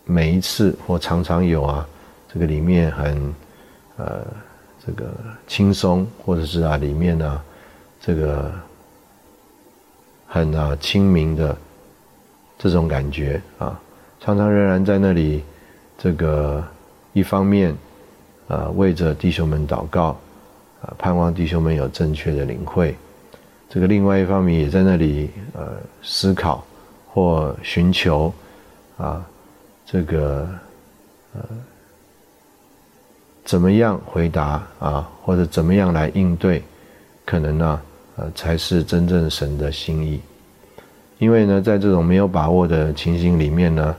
[0.04, 1.88] 每一次或常常有啊，
[2.32, 3.34] 这个里面很
[3.96, 4.24] 呃，
[4.84, 5.06] 这个
[5.46, 7.40] 轻松，或者是啊，里面呢，
[8.00, 8.52] 这个
[10.26, 11.56] 很啊清明的
[12.58, 13.80] 这种感觉啊。
[14.20, 15.42] 常常仍然在那里，
[15.96, 16.62] 这个
[17.12, 17.74] 一方面，
[18.46, 20.08] 啊为着弟兄们祷告，
[20.82, 22.92] 啊盼望弟兄们有正确的领会；
[23.70, 26.64] 这个另外一方面也在那里呃思考
[27.08, 28.32] 或寻求，
[28.96, 29.24] 啊
[29.86, 30.48] 这个
[31.34, 31.40] 呃
[33.48, 36.62] 怎么样回答啊，或者怎么样来应对，
[37.24, 37.80] 可能呢
[38.16, 40.20] 呃才是真正神的心意。
[41.18, 43.96] 因为呢，在这种没有把握的情形里面呢。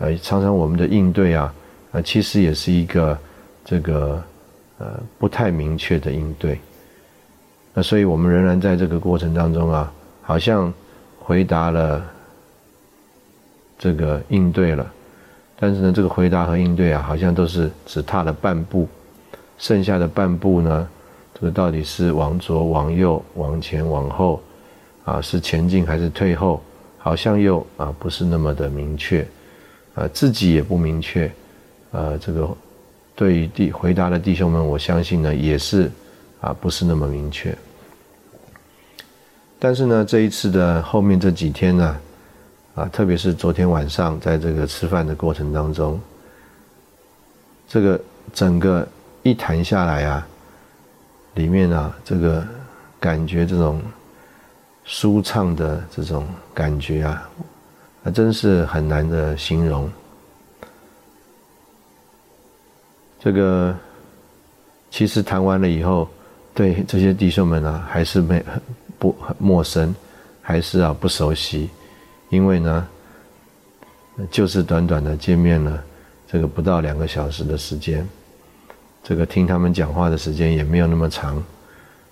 [0.00, 1.54] 呃，常常我们的应对啊，
[1.92, 3.18] 呃，其实也是一个
[3.64, 4.22] 这个
[4.78, 4.86] 呃
[5.18, 6.58] 不太明确的应对。
[7.72, 9.90] 那所以我们仍然在这个过程当中啊，
[10.22, 10.72] 好像
[11.18, 12.04] 回答了
[13.78, 14.90] 这个应对了，
[15.62, 18.88] 但是呢，这个回答和应对啊，好像都是只踏了半步，
[19.58, 20.88] 剩下的半步呢，
[21.34, 24.42] 这个到底是往左、往右、往前、往后，
[25.04, 26.62] 啊，是前进还是退后，
[26.96, 29.26] 好像又啊不是那么的明确。
[29.96, 31.30] 呃，自己也不明确，
[31.90, 32.48] 呃，这个
[33.14, 35.90] 对于弟回答的弟兄们，我相信呢也是
[36.40, 37.54] 啊，不是那么明确。
[39.58, 41.98] 但是呢，这一次的后面这几天呢，
[42.74, 46.00] 啊特别是昨天晚上在这个吃饭的过程当中，
[47.68, 48.00] 这个
[48.32, 48.86] 整个
[49.22, 50.26] 一谈下来啊，
[51.34, 52.46] 里面啊，这个
[52.98, 53.80] 感觉这种
[54.84, 57.28] 舒畅的这种感觉啊。
[58.02, 59.90] 还真是很难的形容。
[63.18, 63.76] 这个
[64.90, 66.08] 其实谈完了以后，
[66.54, 68.42] 对这些弟兄们呢，还是没
[68.98, 69.94] 不很陌生，
[70.40, 71.68] 还是啊不熟悉，
[72.30, 72.88] 因为呢，
[74.30, 75.84] 就是短短的见面了，
[76.26, 78.08] 这个不到两个小时的时间，
[79.04, 81.42] 这个听他们讲话的时间也没有那么长，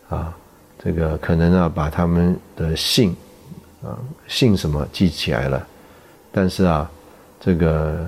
[0.08, 0.36] 啊，
[0.82, 3.16] 这个可能啊把他们的姓
[3.82, 5.66] 啊姓什么记起来了。
[6.30, 6.90] 但是啊，
[7.40, 8.06] 这个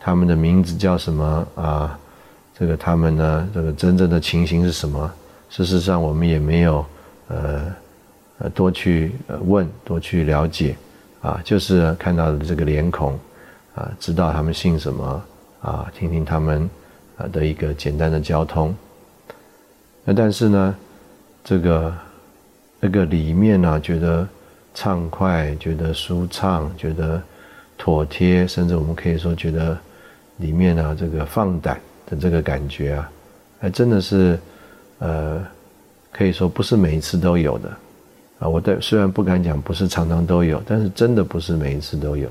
[0.00, 1.98] 他们的名字叫什么啊？
[2.58, 5.10] 这个他们呢，这个真正的情形是什么？
[5.50, 6.84] 事实上，我们也没有
[7.28, 7.74] 呃
[8.38, 9.12] 呃多去
[9.44, 10.76] 问，多去了解
[11.22, 13.18] 啊，就是看到的这个脸孔
[13.74, 15.24] 啊，知道他们姓什么
[15.62, 16.68] 啊，听听他们
[17.16, 18.74] 啊的一个简单的交通。
[20.04, 20.76] 那但是呢，
[21.42, 21.94] 这个
[22.80, 24.28] 那个里面呢，觉得
[24.74, 27.22] 畅快，觉得舒畅，觉得。
[27.78, 29.76] 妥帖，甚至我们可以说，觉得
[30.36, 33.10] 里面啊，这个放胆的这个感觉啊，
[33.58, 34.38] 还真的是，
[35.00, 35.44] 呃，
[36.12, 37.68] 可以说不是每一次都有的
[38.42, 38.48] 啊。
[38.48, 42.28] 我的虽然不敢讲不是常常都有，但是真的不是每一次都有。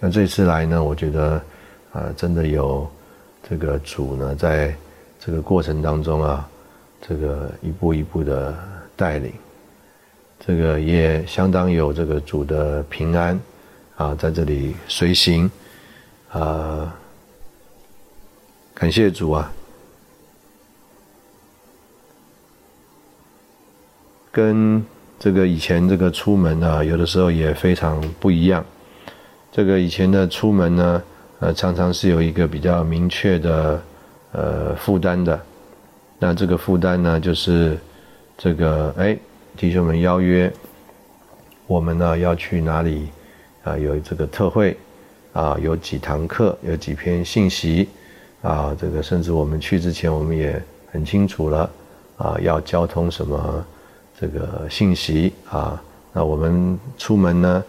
[0.00, 1.42] 那这次来呢，我觉得
[1.92, 2.88] 啊，真的有
[3.48, 4.74] 这个主呢，在
[5.18, 6.48] 这个过程当中啊，
[7.02, 8.56] 这个一步一步的
[8.94, 9.32] 带领，
[10.38, 13.38] 这个也相当有这个主的平安
[13.96, 15.50] 啊，在这里随行
[16.30, 16.96] 啊，
[18.72, 19.52] 感谢主啊，
[24.38, 24.80] 跟
[25.18, 28.64] 这个以前这个出门啊，有的时候也非常不一样。
[29.50, 31.02] 这个以前的出门呢，
[31.40, 33.82] 呃，常常是有一个比较明确的
[34.30, 35.40] 呃负担的。
[36.20, 37.76] 那这个负担呢，就是
[38.36, 39.18] 这个哎，
[39.56, 40.52] 弟兄们邀约
[41.66, 43.08] 我们呢要去哪里
[43.64, 43.76] 啊？
[43.76, 44.76] 有这个特会
[45.32, 47.88] 啊，有几堂课，有几篇信息
[48.42, 48.72] 啊。
[48.80, 51.68] 这个甚至我们去之前，我们也很清楚了
[52.18, 53.66] 啊，要交通什么
[54.20, 55.82] 这个信息啊。
[56.12, 57.62] 那我们出门呢？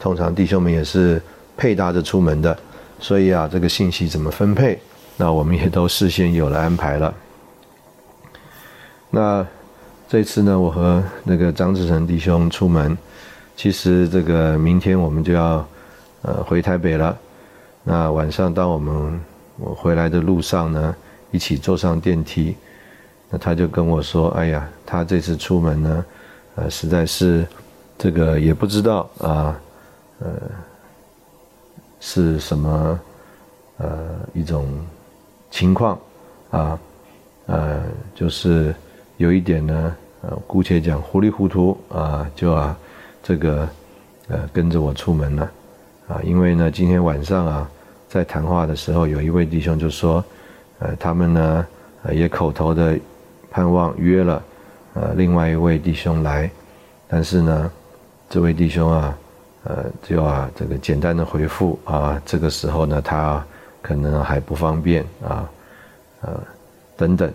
[0.00, 1.22] 通常弟兄们也是
[1.56, 2.58] 配搭着出门的，
[2.98, 4.76] 所以啊，这个信息怎么分配，
[5.16, 7.14] 那我们也都事先有了安排了。
[9.10, 9.46] 那
[10.08, 12.98] 这次呢，我和那个张志成弟兄出门，
[13.56, 15.64] 其实这个明天我们就要
[16.22, 17.16] 呃回台北了。
[17.84, 19.20] 那晚上当我们
[19.56, 20.96] 我回来的路上呢，
[21.30, 22.56] 一起坐上电梯，
[23.32, 26.04] 那他就跟我说：“哎呀，他这次出门呢，
[26.56, 27.46] 呃，实在是
[27.96, 29.58] 这个也不知道啊。”
[30.20, 30.30] 呃，
[31.98, 33.00] 是什么？
[33.78, 33.98] 呃，
[34.32, 34.68] 一种
[35.50, 35.98] 情况
[36.50, 36.78] 啊，
[37.46, 37.82] 呃，
[38.14, 38.72] 就是
[39.16, 42.76] 有一点呢，呃，姑且讲糊里糊涂啊，就啊，
[43.24, 43.68] 这个
[44.28, 45.50] 呃，跟着我出门了
[46.06, 47.68] 啊，因为呢，今天晚上啊，
[48.08, 50.22] 在谈话的时候，有一位弟兄就说，
[50.78, 51.66] 呃，他们呢，
[52.12, 52.96] 也口头的
[53.52, 54.42] 盼望约了，
[54.94, 56.50] 呃，另外一位弟兄来，
[57.06, 57.70] 但是呢，
[58.28, 59.16] 这位弟兄啊。
[59.64, 63.46] 呃，就啊，这个简单的回复啊，这个时候呢，他
[63.80, 65.48] 可能还不方便啊，
[66.22, 66.40] 呃，
[66.96, 67.32] 等等。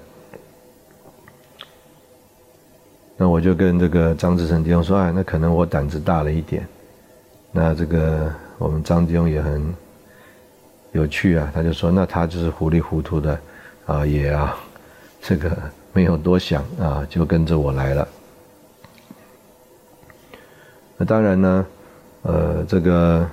[3.15, 6.67] 那我就跟这个张志成弟兄说，哎，那可能我胆子大了一点。
[7.49, 9.73] 那这个我们张弟兄也很
[10.91, 13.39] 有趣啊，他就说，那他就是糊里糊涂的
[13.85, 14.53] 啊，也啊，
[15.21, 15.57] 这个
[15.97, 18.07] 没有多想啊，就跟着我来了。
[20.95, 21.65] 那当然呢。
[22.23, 23.25] 呃，这个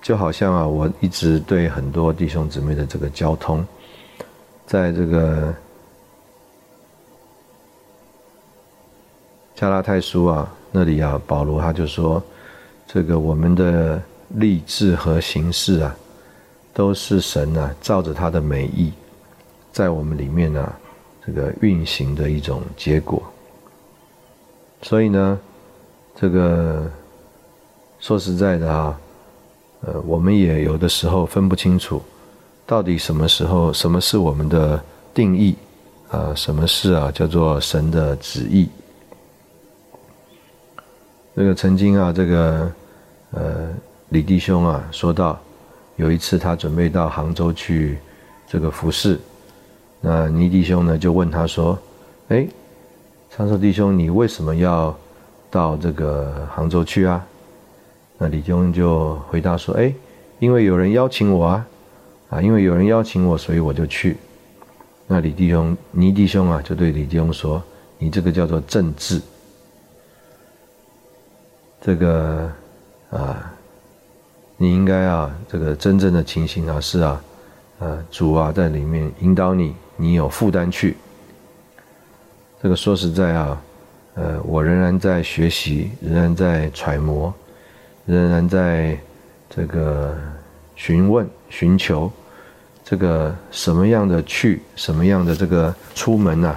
[0.00, 3.66] 就好像啊，我一直对很多弟兄姊妹的这个交通，
[4.64, 5.52] 在这个
[9.56, 12.22] 加拉太书啊那里啊，保罗他就说，
[12.86, 15.96] 这个我们的立志和行事啊，
[16.76, 18.92] 都是神呢照着他的美意，
[19.72, 20.70] 在我们里面呢
[21.24, 23.22] 这个运行的一种结果。
[24.82, 25.40] 所以呢，
[26.14, 26.86] 这个
[27.98, 29.00] 说实在的啊，
[29.80, 32.02] 呃，我们也有的时候分不清楚，
[32.66, 34.78] 到底什么时候什么是我们的
[35.14, 35.56] 定义
[36.10, 38.68] 啊，什么是啊叫做神的旨意。
[41.34, 42.70] 这个曾经啊，这个
[43.30, 43.74] 呃
[44.10, 45.40] 李弟兄啊说到，
[45.96, 47.98] 有一次他准备到杭州去
[48.48, 49.18] 这个服侍，
[50.00, 51.78] 那倪弟兄呢就问他说
[52.28, 52.46] ：“哎。”
[53.28, 54.96] 长寿弟兄，你为什么要
[55.50, 57.22] 到这个杭州去啊？
[58.16, 59.92] 那李弟兄就回答说：“哎，
[60.38, 61.66] 因为有人邀请我啊，
[62.30, 64.16] 啊，因为有人邀请我，所以我就去。”
[65.06, 67.62] 那李弟兄、倪弟兄啊，就对李弟兄说
[67.98, 69.20] ：“你这个叫做政治，
[71.82, 72.50] 这个
[73.10, 73.52] 啊，
[74.56, 77.22] 你应该啊，这个真正的情形啊是啊，
[77.78, 80.96] 呃，主啊在里面引导你，你有负担去。”
[82.62, 83.62] 这个说实在啊，
[84.14, 87.32] 呃，我仍然在学习，仍然在揣摩，
[88.06, 88.98] 仍然在
[89.50, 90.16] 这个
[90.74, 92.10] 询问、寻求，
[92.82, 96.56] 这个什么样的去，什么样的这个出门呢，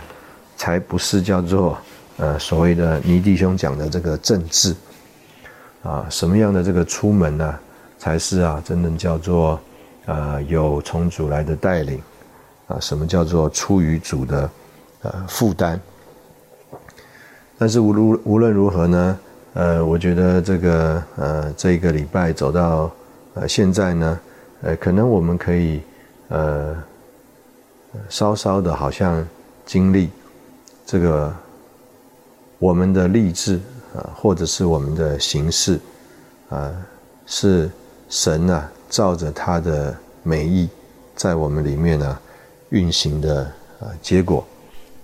[0.55, 1.77] 才不是叫做
[2.15, 4.73] 呃所谓的倪弟兄讲的这个政治
[5.83, 6.07] 啊？
[6.09, 7.59] 什么样的这个出门呢，
[7.99, 9.59] 才是啊真正叫做
[10.07, 12.01] 啊有从主来的带领
[12.67, 12.79] 啊？
[12.79, 14.49] 什么叫做出于主的
[15.03, 15.77] 呃负担？
[17.57, 19.19] 但是无论无论如何呢，
[19.53, 22.89] 呃，我觉得这个呃这一个礼拜走到
[23.33, 24.19] 呃现在呢，
[24.61, 25.81] 呃，可能我们可以
[26.29, 26.75] 呃
[28.07, 29.27] 稍稍的好像
[29.65, 30.09] 经历
[30.85, 31.33] 这个
[32.59, 33.59] 我们的励志
[33.93, 35.79] 啊，或者是我们的形式
[36.49, 36.71] 啊，
[37.25, 37.69] 是
[38.09, 40.67] 神呢，照着他的美意，
[41.15, 42.17] 在我们里面呢
[42.69, 43.43] 运行的
[43.79, 44.43] 啊结果，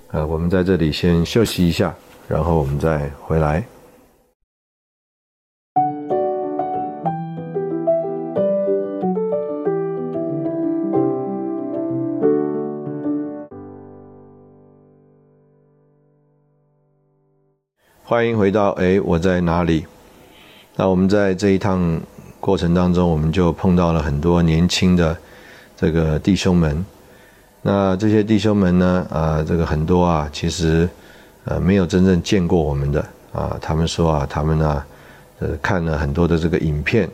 [0.10, 1.94] 呃，我们在这里先休息一下，
[2.28, 3.64] 然后我们再回来。
[18.04, 19.86] 欢迎回到，哎，我在哪里？
[20.76, 22.02] 那我们在这一趟。
[22.46, 25.18] 过程当中，我们就碰到了很多年轻的
[25.76, 26.86] 这个弟兄们。
[27.64, 30.88] 那这些弟兄们呢，啊，这个很多啊，其实
[31.46, 33.58] 呃没有真正见过我们的啊。
[33.60, 34.84] 他们说啊，他们呢，
[35.40, 37.10] 呃，看了很多的这个影片。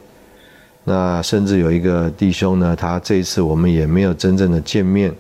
[0.84, 5.16] 那甚至有一个弟兄呢，他这一次我们也没有真正的见面。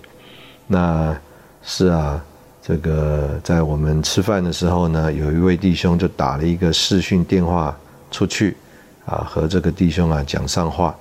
[0.67, 1.17] 那
[1.63, 2.21] 是啊。
[2.63, 7.75] 这个在我们吃饭的时候呢，有一位弟兄就打了一个视讯电话
[8.11, 8.55] 出去，
[9.11, 10.95] 啊，和这个弟兄啊讲上话。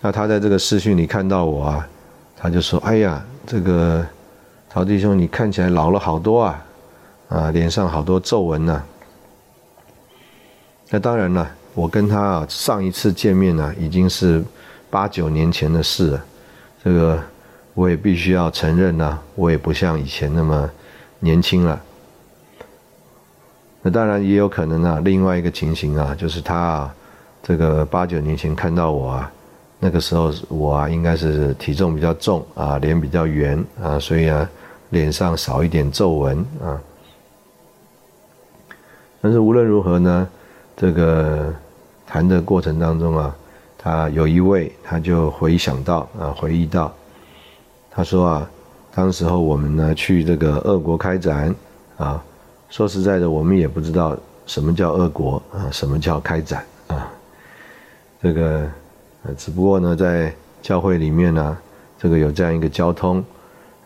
[0.00, 1.88] 那他在这个视讯里看到我啊，
[2.36, 4.06] 他就说：“哎呀，这个
[4.70, 6.64] 曹弟兄，你看起来老了好多啊，
[7.30, 8.84] 啊，脸上好多皱纹呢。”
[10.90, 14.44] 那当然了，我跟他啊上一次见面呢，已经是
[14.90, 16.24] 八九年前的事了，
[16.84, 17.18] 这个。
[17.76, 20.70] 我也必须要承认呢，我也不像以前那么
[21.18, 21.82] 年轻了。
[23.82, 26.94] 那当然也有可能啊，另外一个情形啊，就是他啊，
[27.46, 29.30] 这个八九年前看到我啊，
[29.78, 34.48] 那个时候我啊应该是体重比较重啊，脸比较圆啊，所以啊
[34.88, 36.80] 脸上少一点皱纹啊。
[39.20, 40.26] 但是无论如何呢，
[40.74, 41.54] 这个
[42.06, 43.36] 谈的过程当中啊，
[43.76, 46.90] 他有一位他就回想到啊，回忆到。
[47.90, 48.50] 他说啊，
[48.94, 51.54] 当时候我们呢去这个俄国开展，
[51.98, 52.24] 啊，
[52.70, 54.16] 说实在的，我们也不知道
[54.46, 56.64] 什么叫俄国啊，什么叫开展，
[58.24, 58.66] 这个，
[59.24, 61.58] 呃只不过呢在教会里面呢，
[61.98, 63.22] 这个有这样一个交通，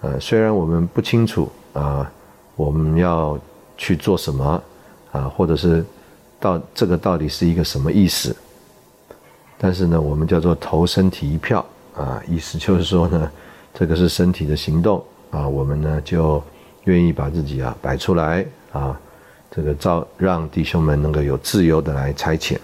[0.01, 2.09] 呃，虽然我们不清楚啊，
[2.55, 3.37] 我们要
[3.77, 4.63] 去做什么
[5.11, 5.85] 啊，或者是
[6.39, 8.37] 到这个到底是一个什么意思，
[9.59, 11.67] 但是呢，我们叫做投身体一票
[11.97, 13.29] 啊，意思就是说呢。
[13.75, 16.43] 这个是身体的行动啊，我们呢就
[16.85, 18.99] 愿意把自己啊摆出来啊，
[19.51, 22.57] 这个照让弟兄们能够有自由的来差遣。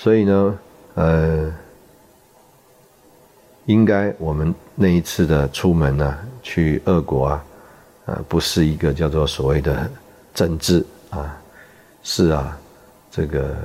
[0.00, 0.58] 所以呢，
[0.94, 1.52] 呃，
[3.66, 7.44] 应该我们那一次的出门呢，去俄国啊，
[8.06, 9.90] 呃，不是一个叫做所谓的
[10.32, 11.36] 政治啊，
[12.04, 12.56] 是啊，
[13.10, 13.56] 这个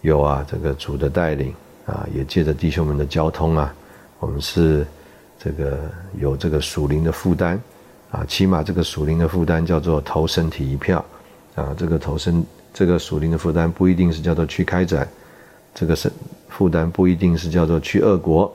[0.00, 1.54] 有啊，这个主的带领。
[1.86, 3.72] 啊，也借着弟兄们的交通啊，
[4.18, 4.84] 我们是
[5.38, 5.78] 这个
[6.18, 7.62] 有这个属灵的负担
[8.10, 11.04] 啊，起码这个属灵的负担叫做投身体一票
[11.54, 12.44] 啊，这个投身
[12.76, 15.08] 这个属灵的负担不一定是叫做去开展，
[15.74, 16.12] 这个是
[16.50, 18.54] 负担不一定是叫做去恶国，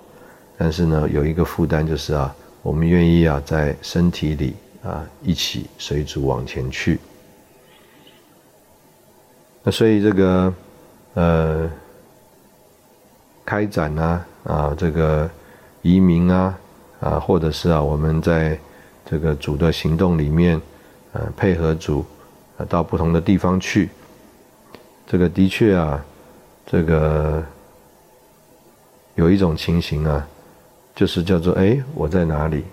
[0.59, 4.53] 但是呢，有一个负担就是啊，我们愿意啊在身体里
[4.83, 6.99] 啊一起随主往前去。
[9.63, 10.53] 那所以这个
[11.15, 11.71] 呃。
[13.43, 15.29] 开展啊啊，这个
[15.81, 16.57] 移民啊
[17.01, 18.57] 啊，或者是啊，我们在
[19.03, 20.61] 这个主的行动里面，
[21.11, 22.05] 呃，配合主，
[22.69, 23.89] 到不同的地方去。
[25.07, 26.03] 这个的确啊，
[26.65, 27.43] 这个
[29.15, 30.27] 有一种情形啊，
[30.95, 32.63] 就是叫做哎，我在哪里？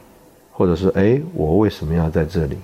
[0.52, 2.58] 或者是哎，我为什么要在这里？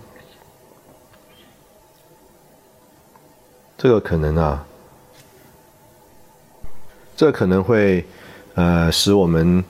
[3.76, 4.64] 这个可能啊。
[7.16, 8.04] 这可能会，
[8.54, 9.64] 呃，使我们，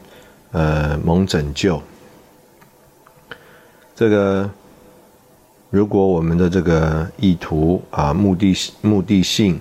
[0.53, 1.78] 呃，蒙拯救。
[3.95, 4.51] 这个，
[5.68, 9.61] 如果我们的这个意图啊、目的、目的性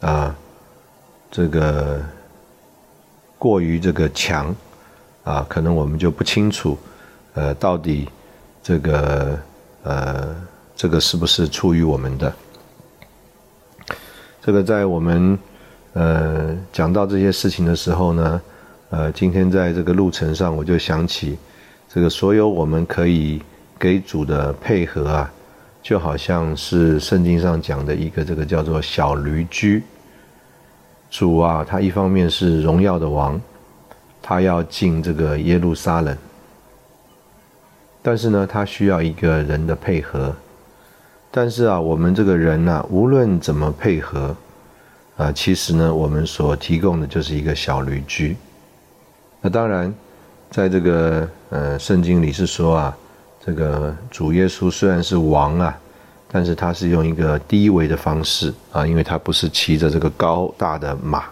[0.00, 0.34] 啊，
[1.30, 2.00] 这个
[3.38, 4.54] 过于这个强
[5.24, 6.78] 啊，可能我们就不清楚，
[7.34, 8.08] 呃，到底
[8.62, 9.38] 这个
[9.82, 10.36] 呃，
[10.74, 12.32] 这个是不是出于我们的？
[14.42, 15.38] 这个在我们。
[15.98, 18.42] 呃，讲到这些事情的时候呢，
[18.90, 21.38] 呃，今天在这个路程上，我就想起，
[21.88, 23.40] 这个所有我们可以
[23.78, 25.32] 给主的配合啊，
[25.86, 29.84] 就好像是圣经上讲的一个这个叫做小驴驹。
[31.08, 33.40] 主啊，他一方面是荣耀的王，
[34.20, 36.18] 他要进这个耶路撒冷，
[38.02, 40.34] 但是呢，他需要一个人的配合，
[41.30, 44.34] 但是啊，我们这个人呢，无论怎么配合。
[45.16, 48.36] 啊，其实呢，我们所提供的就是一个小驴驹。
[49.40, 49.94] 那当然，
[50.50, 52.98] 在这个呃圣经里是说啊，
[53.46, 55.78] 这个主耶稣虽然是王啊，
[56.32, 61.26] 但是他是用一个低微的方式啊，因为他不是骑着这个高大的马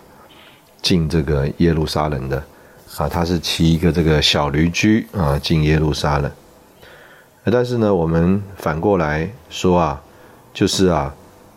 [0.81, 2.41] 进这个耶路撒冷的
[2.97, 6.31] 啊，他是骑一个这个小驴驹啊进耶路撒冷。
[7.53, 10.01] 但是呢，我们反过来说啊，
[10.53, 11.13] 就是啊。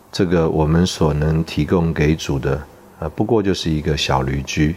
[0.10, 2.60] 这个我们所能提供给主的，
[2.98, 4.74] 啊，不过就是一个小驴驹。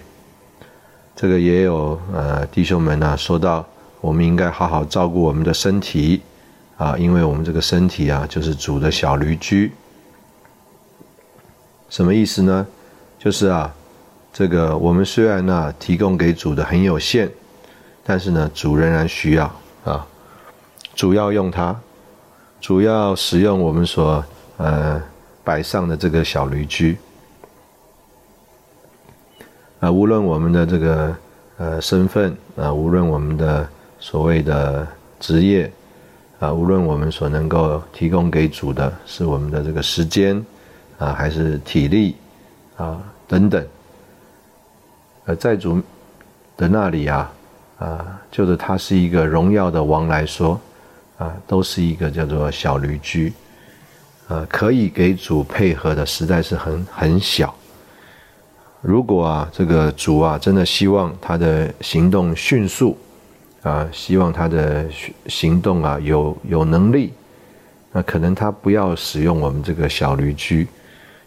[1.16, 3.66] 这个也有呃弟兄们呢说到，
[4.00, 6.22] 我们应该好好照顾我们的身体，
[6.76, 9.72] 啊，因为我们这个身体啊，就是主的小驴驹。
[11.88, 12.66] 什么意思呢？
[13.18, 13.74] 就是啊，
[14.32, 17.28] 这个我们虽然呢提供给主的很有限，
[18.04, 19.44] 但是呢，主仍然需要
[19.84, 20.06] 啊，
[20.94, 21.78] 主要用它，
[22.60, 24.24] 主要使用我们所
[24.56, 25.02] 呃
[25.44, 26.96] 摆上的这个小驴驹。
[29.80, 31.16] 啊，无论我们的这个
[31.58, 33.68] 呃身份啊，无论我们的
[34.00, 34.86] 所谓的
[35.20, 35.70] 职业
[36.38, 40.42] 啊，无论我们所能够提供给主的是我们的这个时间
[40.98, 42.16] 啊，还是体力
[42.76, 43.64] 啊等等，
[45.26, 45.80] 呃，在主
[46.56, 47.30] 的那里啊
[47.78, 50.58] 啊，就是他是一个荣耀的王来说
[51.18, 53.32] 啊，都是一个叫做小驴驹，
[54.28, 57.54] 呃，可以给主配合的实在是很很小。
[58.80, 62.96] 如果啊，这个主啊，真的希望他的行动迅速，
[63.62, 64.86] 啊，希望他的
[65.26, 67.12] 行动啊有有能力，
[67.92, 70.66] 那可能他不要使用我们这个小驴驹，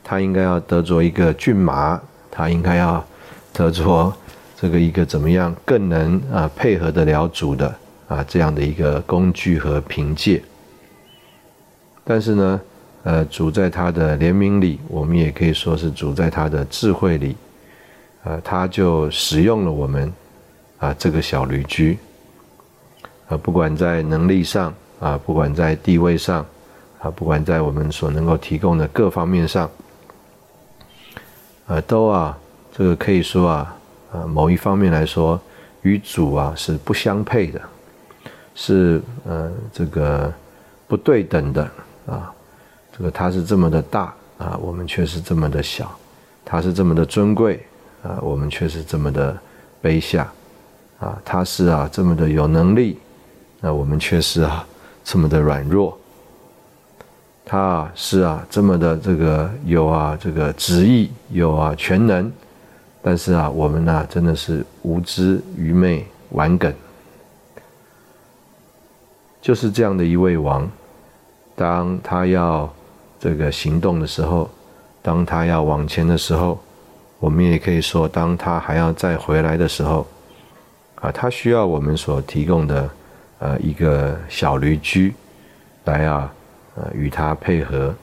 [0.03, 3.05] 他应该要得着一个骏马，他应该要
[3.53, 4.11] 得着
[4.59, 7.75] 这个一个怎么样更能啊配合得了主的
[8.07, 10.41] 啊这样的一个工具和凭借。
[12.03, 12.61] 但是呢，
[13.03, 17.35] 呃，主在他的怜悯里，我们也可以说是主在他的智慧里。
[18.23, 20.11] 呃，他就使用了我们
[20.79, 21.97] 啊这个小驴驹，
[23.27, 26.45] 啊，不管在能力上啊，不管在地位上
[26.99, 29.69] 啊，不管在我们所能够提供的各方面上，
[31.67, 32.37] 啊，都啊，
[32.75, 33.75] 这个可以说啊，
[34.11, 35.39] 啊，某一方面来说，
[35.81, 37.61] 与主啊是不相配的，
[38.55, 40.31] 是呃这个
[40.87, 41.63] 不对等的
[42.05, 42.33] 啊，
[42.97, 45.91] 这个他是这么的大啊，我们却是这么的小，
[46.43, 47.65] 他是这么的尊贵。
[48.03, 49.33] 啊，我们却是这么的
[49.81, 50.29] 卑下，
[50.99, 52.99] 啊，他是啊这么的有能力，
[53.63, 54.67] 那我们却是啊
[55.05, 55.97] 这么的软弱。
[57.45, 62.29] 他啊是啊这么的这个有啊这个旨意有啊全能，
[63.01, 66.73] 但是啊我们呢真的是无知愚昧顽梗，
[69.41, 70.69] 就是这样的一位王，
[71.55, 72.69] 当他要
[73.17, 74.49] 这个行动的时候，
[75.01, 76.59] 当他要往前的时候。
[77.19, 80.05] 我们也可以说，当他还要再回来的时候，
[80.95, 82.89] 啊，他需要我们所提供的，
[83.43, 85.13] 呃，一个小驴驹，
[85.83, 86.33] 来啊，
[86.75, 87.93] 呃，与他配合，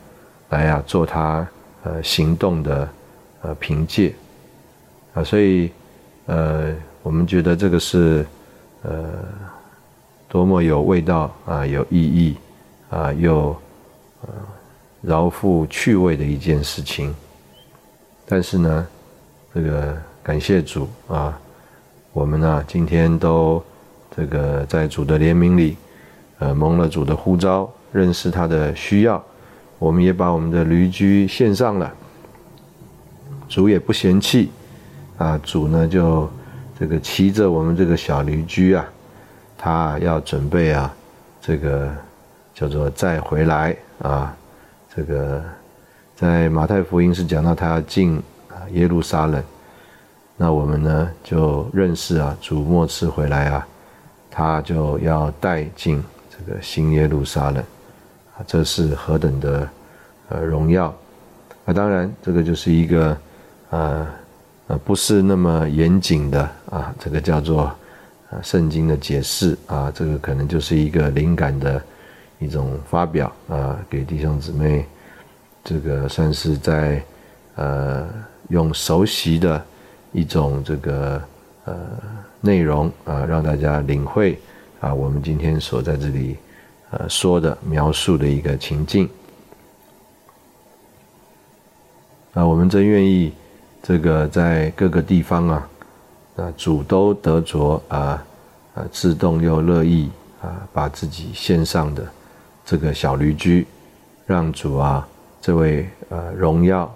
[0.50, 1.48] 来啊，做他
[1.82, 2.86] 呃行动的
[3.40, 4.12] 呃凭借，
[5.14, 5.72] 啊，所以
[6.26, 8.26] 呃，我们觉得这个是
[8.82, 8.92] 呃
[10.28, 12.36] 多么有味道啊，有意义
[12.90, 13.56] 啊，又
[14.20, 14.28] 呃
[15.00, 17.14] 饶富趣味的一件事情，
[18.26, 18.86] 但是呢。
[19.52, 21.36] 这个感谢主啊，
[22.12, 23.60] 我们呢今天都
[24.16, 25.76] 这个在主的怜悯里，
[26.38, 29.22] 呃蒙了主的呼召，认识他的需要，
[29.78, 31.92] 我们也把我们的驴驹献上了，
[33.48, 34.50] 主也不嫌弃，
[35.18, 36.28] 啊主呢就
[36.78, 38.84] 这个骑着我们这个小驴驹啊，
[39.56, 40.94] 他要准备啊
[41.40, 41.90] 这个
[42.54, 43.76] 叫做再回来。
[44.02, 44.34] 啊，
[44.94, 45.42] 这个
[46.16, 48.22] 在马太福音是讲到他要进。
[48.72, 49.42] 耶路撒冷，
[50.36, 53.66] 那我们呢就认识啊，主末次回来啊，
[54.30, 57.62] 他就要带进这个新耶路撒冷，
[58.36, 59.68] 啊，这是何等的
[60.28, 60.86] 呃荣耀！
[61.64, 63.16] 啊，当然这个就是一个
[63.70, 64.06] 呃
[64.68, 67.64] 呃不是那么严谨的啊，这个叫做
[68.30, 71.82] 啊圣经的解释啊，这个可能就是一个灵感的
[72.38, 74.86] 一种发表啊，给弟兄姊妹，
[75.64, 77.02] 这个算是在
[77.56, 78.08] 呃。
[78.50, 79.64] 用熟悉的
[80.10, 81.22] 一种这个
[81.66, 81.76] 呃
[82.40, 84.38] 内容啊，让大家领会
[84.80, 86.36] 啊，我们今天所在这里
[86.90, 89.08] 呃说的描述的一个情境。
[92.34, 93.32] 啊，我们真愿意
[93.82, 95.68] 这个在各个地方啊，
[96.36, 98.24] 啊主都得着啊
[98.74, 100.10] 啊自动又乐意
[100.40, 102.06] 啊把自己献上的
[102.64, 103.66] 这个小驴驹，
[104.26, 105.06] 让主啊
[105.40, 106.92] 这位呃荣耀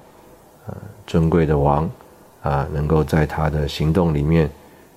[0.66, 0.74] 呃。
[1.06, 1.88] 尊贵的王，
[2.40, 4.50] 啊，能够在他的行动里面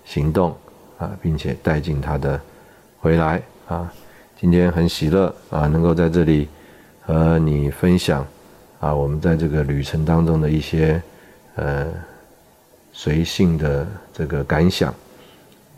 [0.08, 0.56] 行动，
[0.98, 2.40] 啊，并且带进他的
[3.00, 3.92] 回来，啊，
[4.40, 6.48] 今天很喜乐，啊，能够在这里
[7.02, 8.26] 和你分享，
[8.80, 11.02] 啊，我们在这个旅程当中的一些，
[11.56, 11.88] 呃，
[12.94, 14.92] 随性的这个感想。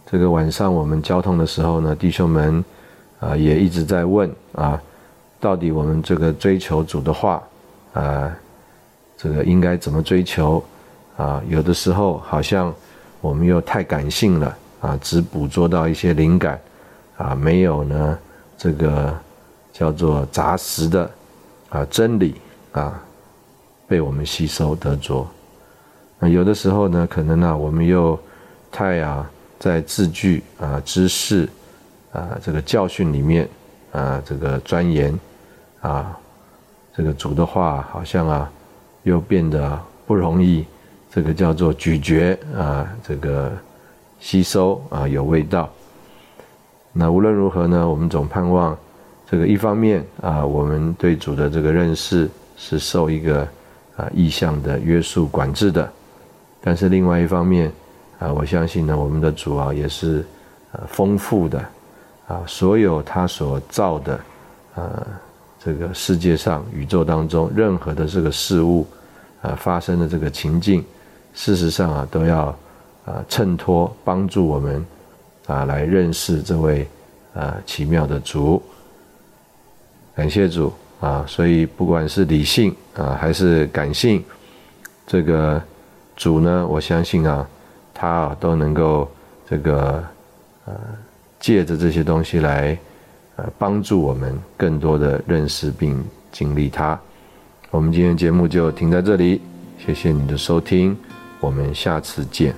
[0.10, 2.64] 这个晚上我们交通的时候呢，弟兄们，
[3.20, 4.82] 啊，也一直在问，啊，
[5.40, 7.44] 到底我们这个追求主的话，
[7.94, 8.32] 啊。
[9.22, 10.64] 这个应该怎么追求
[11.18, 11.44] 啊？
[11.50, 12.74] 有的时候好像
[13.22, 16.60] 我们又太感性了啊，只捕捉到一些灵感
[17.18, 18.18] 啊，没有呢
[18.58, 19.18] 这个
[19.74, 21.10] 叫做杂食的
[21.70, 22.36] 啊真理
[22.72, 23.02] 啊
[23.88, 25.28] 被我们吸收得着。
[26.20, 28.20] 那有的时候呢，可能呢我们又
[28.72, 31.50] 太啊在字句啊知识
[32.12, 33.48] 啊这个教训里面
[33.92, 35.18] 啊这个钻研
[35.82, 36.18] 啊
[36.96, 38.52] 这个主的话好像啊
[39.04, 40.66] 又变得不容易，
[41.12, 43.52] 这个叫做咀嚼啊这个
[44.20, 45.70] 吸收啊有味道。
[46.92, 48.78] 那无论如何呢，我们总盼望
[49.30, 53.48] 这个一方面啊，我们对主的这个认识是受一个
[53.96, 55.90] 啊意向的约束管制的，
[56.62, 57.72] 但是另外一方面
[58.18, 60.26] 啊，我相信呢，我们的主啊也是
[60.72, 61.64] 呃丰富的
[62.28, 64.20] 啊，所有他所造的
[64.76, 65.08] 呃
[65.64, 68.86] 这个世界上宇宙当中任何的这个事物
[69.42, 70.84] 啊发生的这个情境，
[71.34, 72.56] 事实上啊都要
[73.06, 74.86] 啊衬托帮助我们。
[75.48, 76.88] 啊，来认识这位
[77.34, 78.62] 啊奇妙的主，
[80.16, 81.26] 感谢主啊！
[81.28, 84.24] 所以不管是理性啊还是感性，
[85.08, 85.60] 这个
[86.16, 87.50] 主呢，我相信啊，
[87.96, 89.10] 他啊都能够
[89.50, 90.04] 这个
[90.66, 90.74] 呃
[91.40, 92.78] 借着这些东西来
[93.38, 96.00] 呃帮助我们更多的认识并
[96.32, 97.00] 经历他。
[97.72, 99.42] 我们今天节目就停在这里，
[99.84, 100.96] 谢谢你的收听，
[101.40, 102.54] 我们下次见。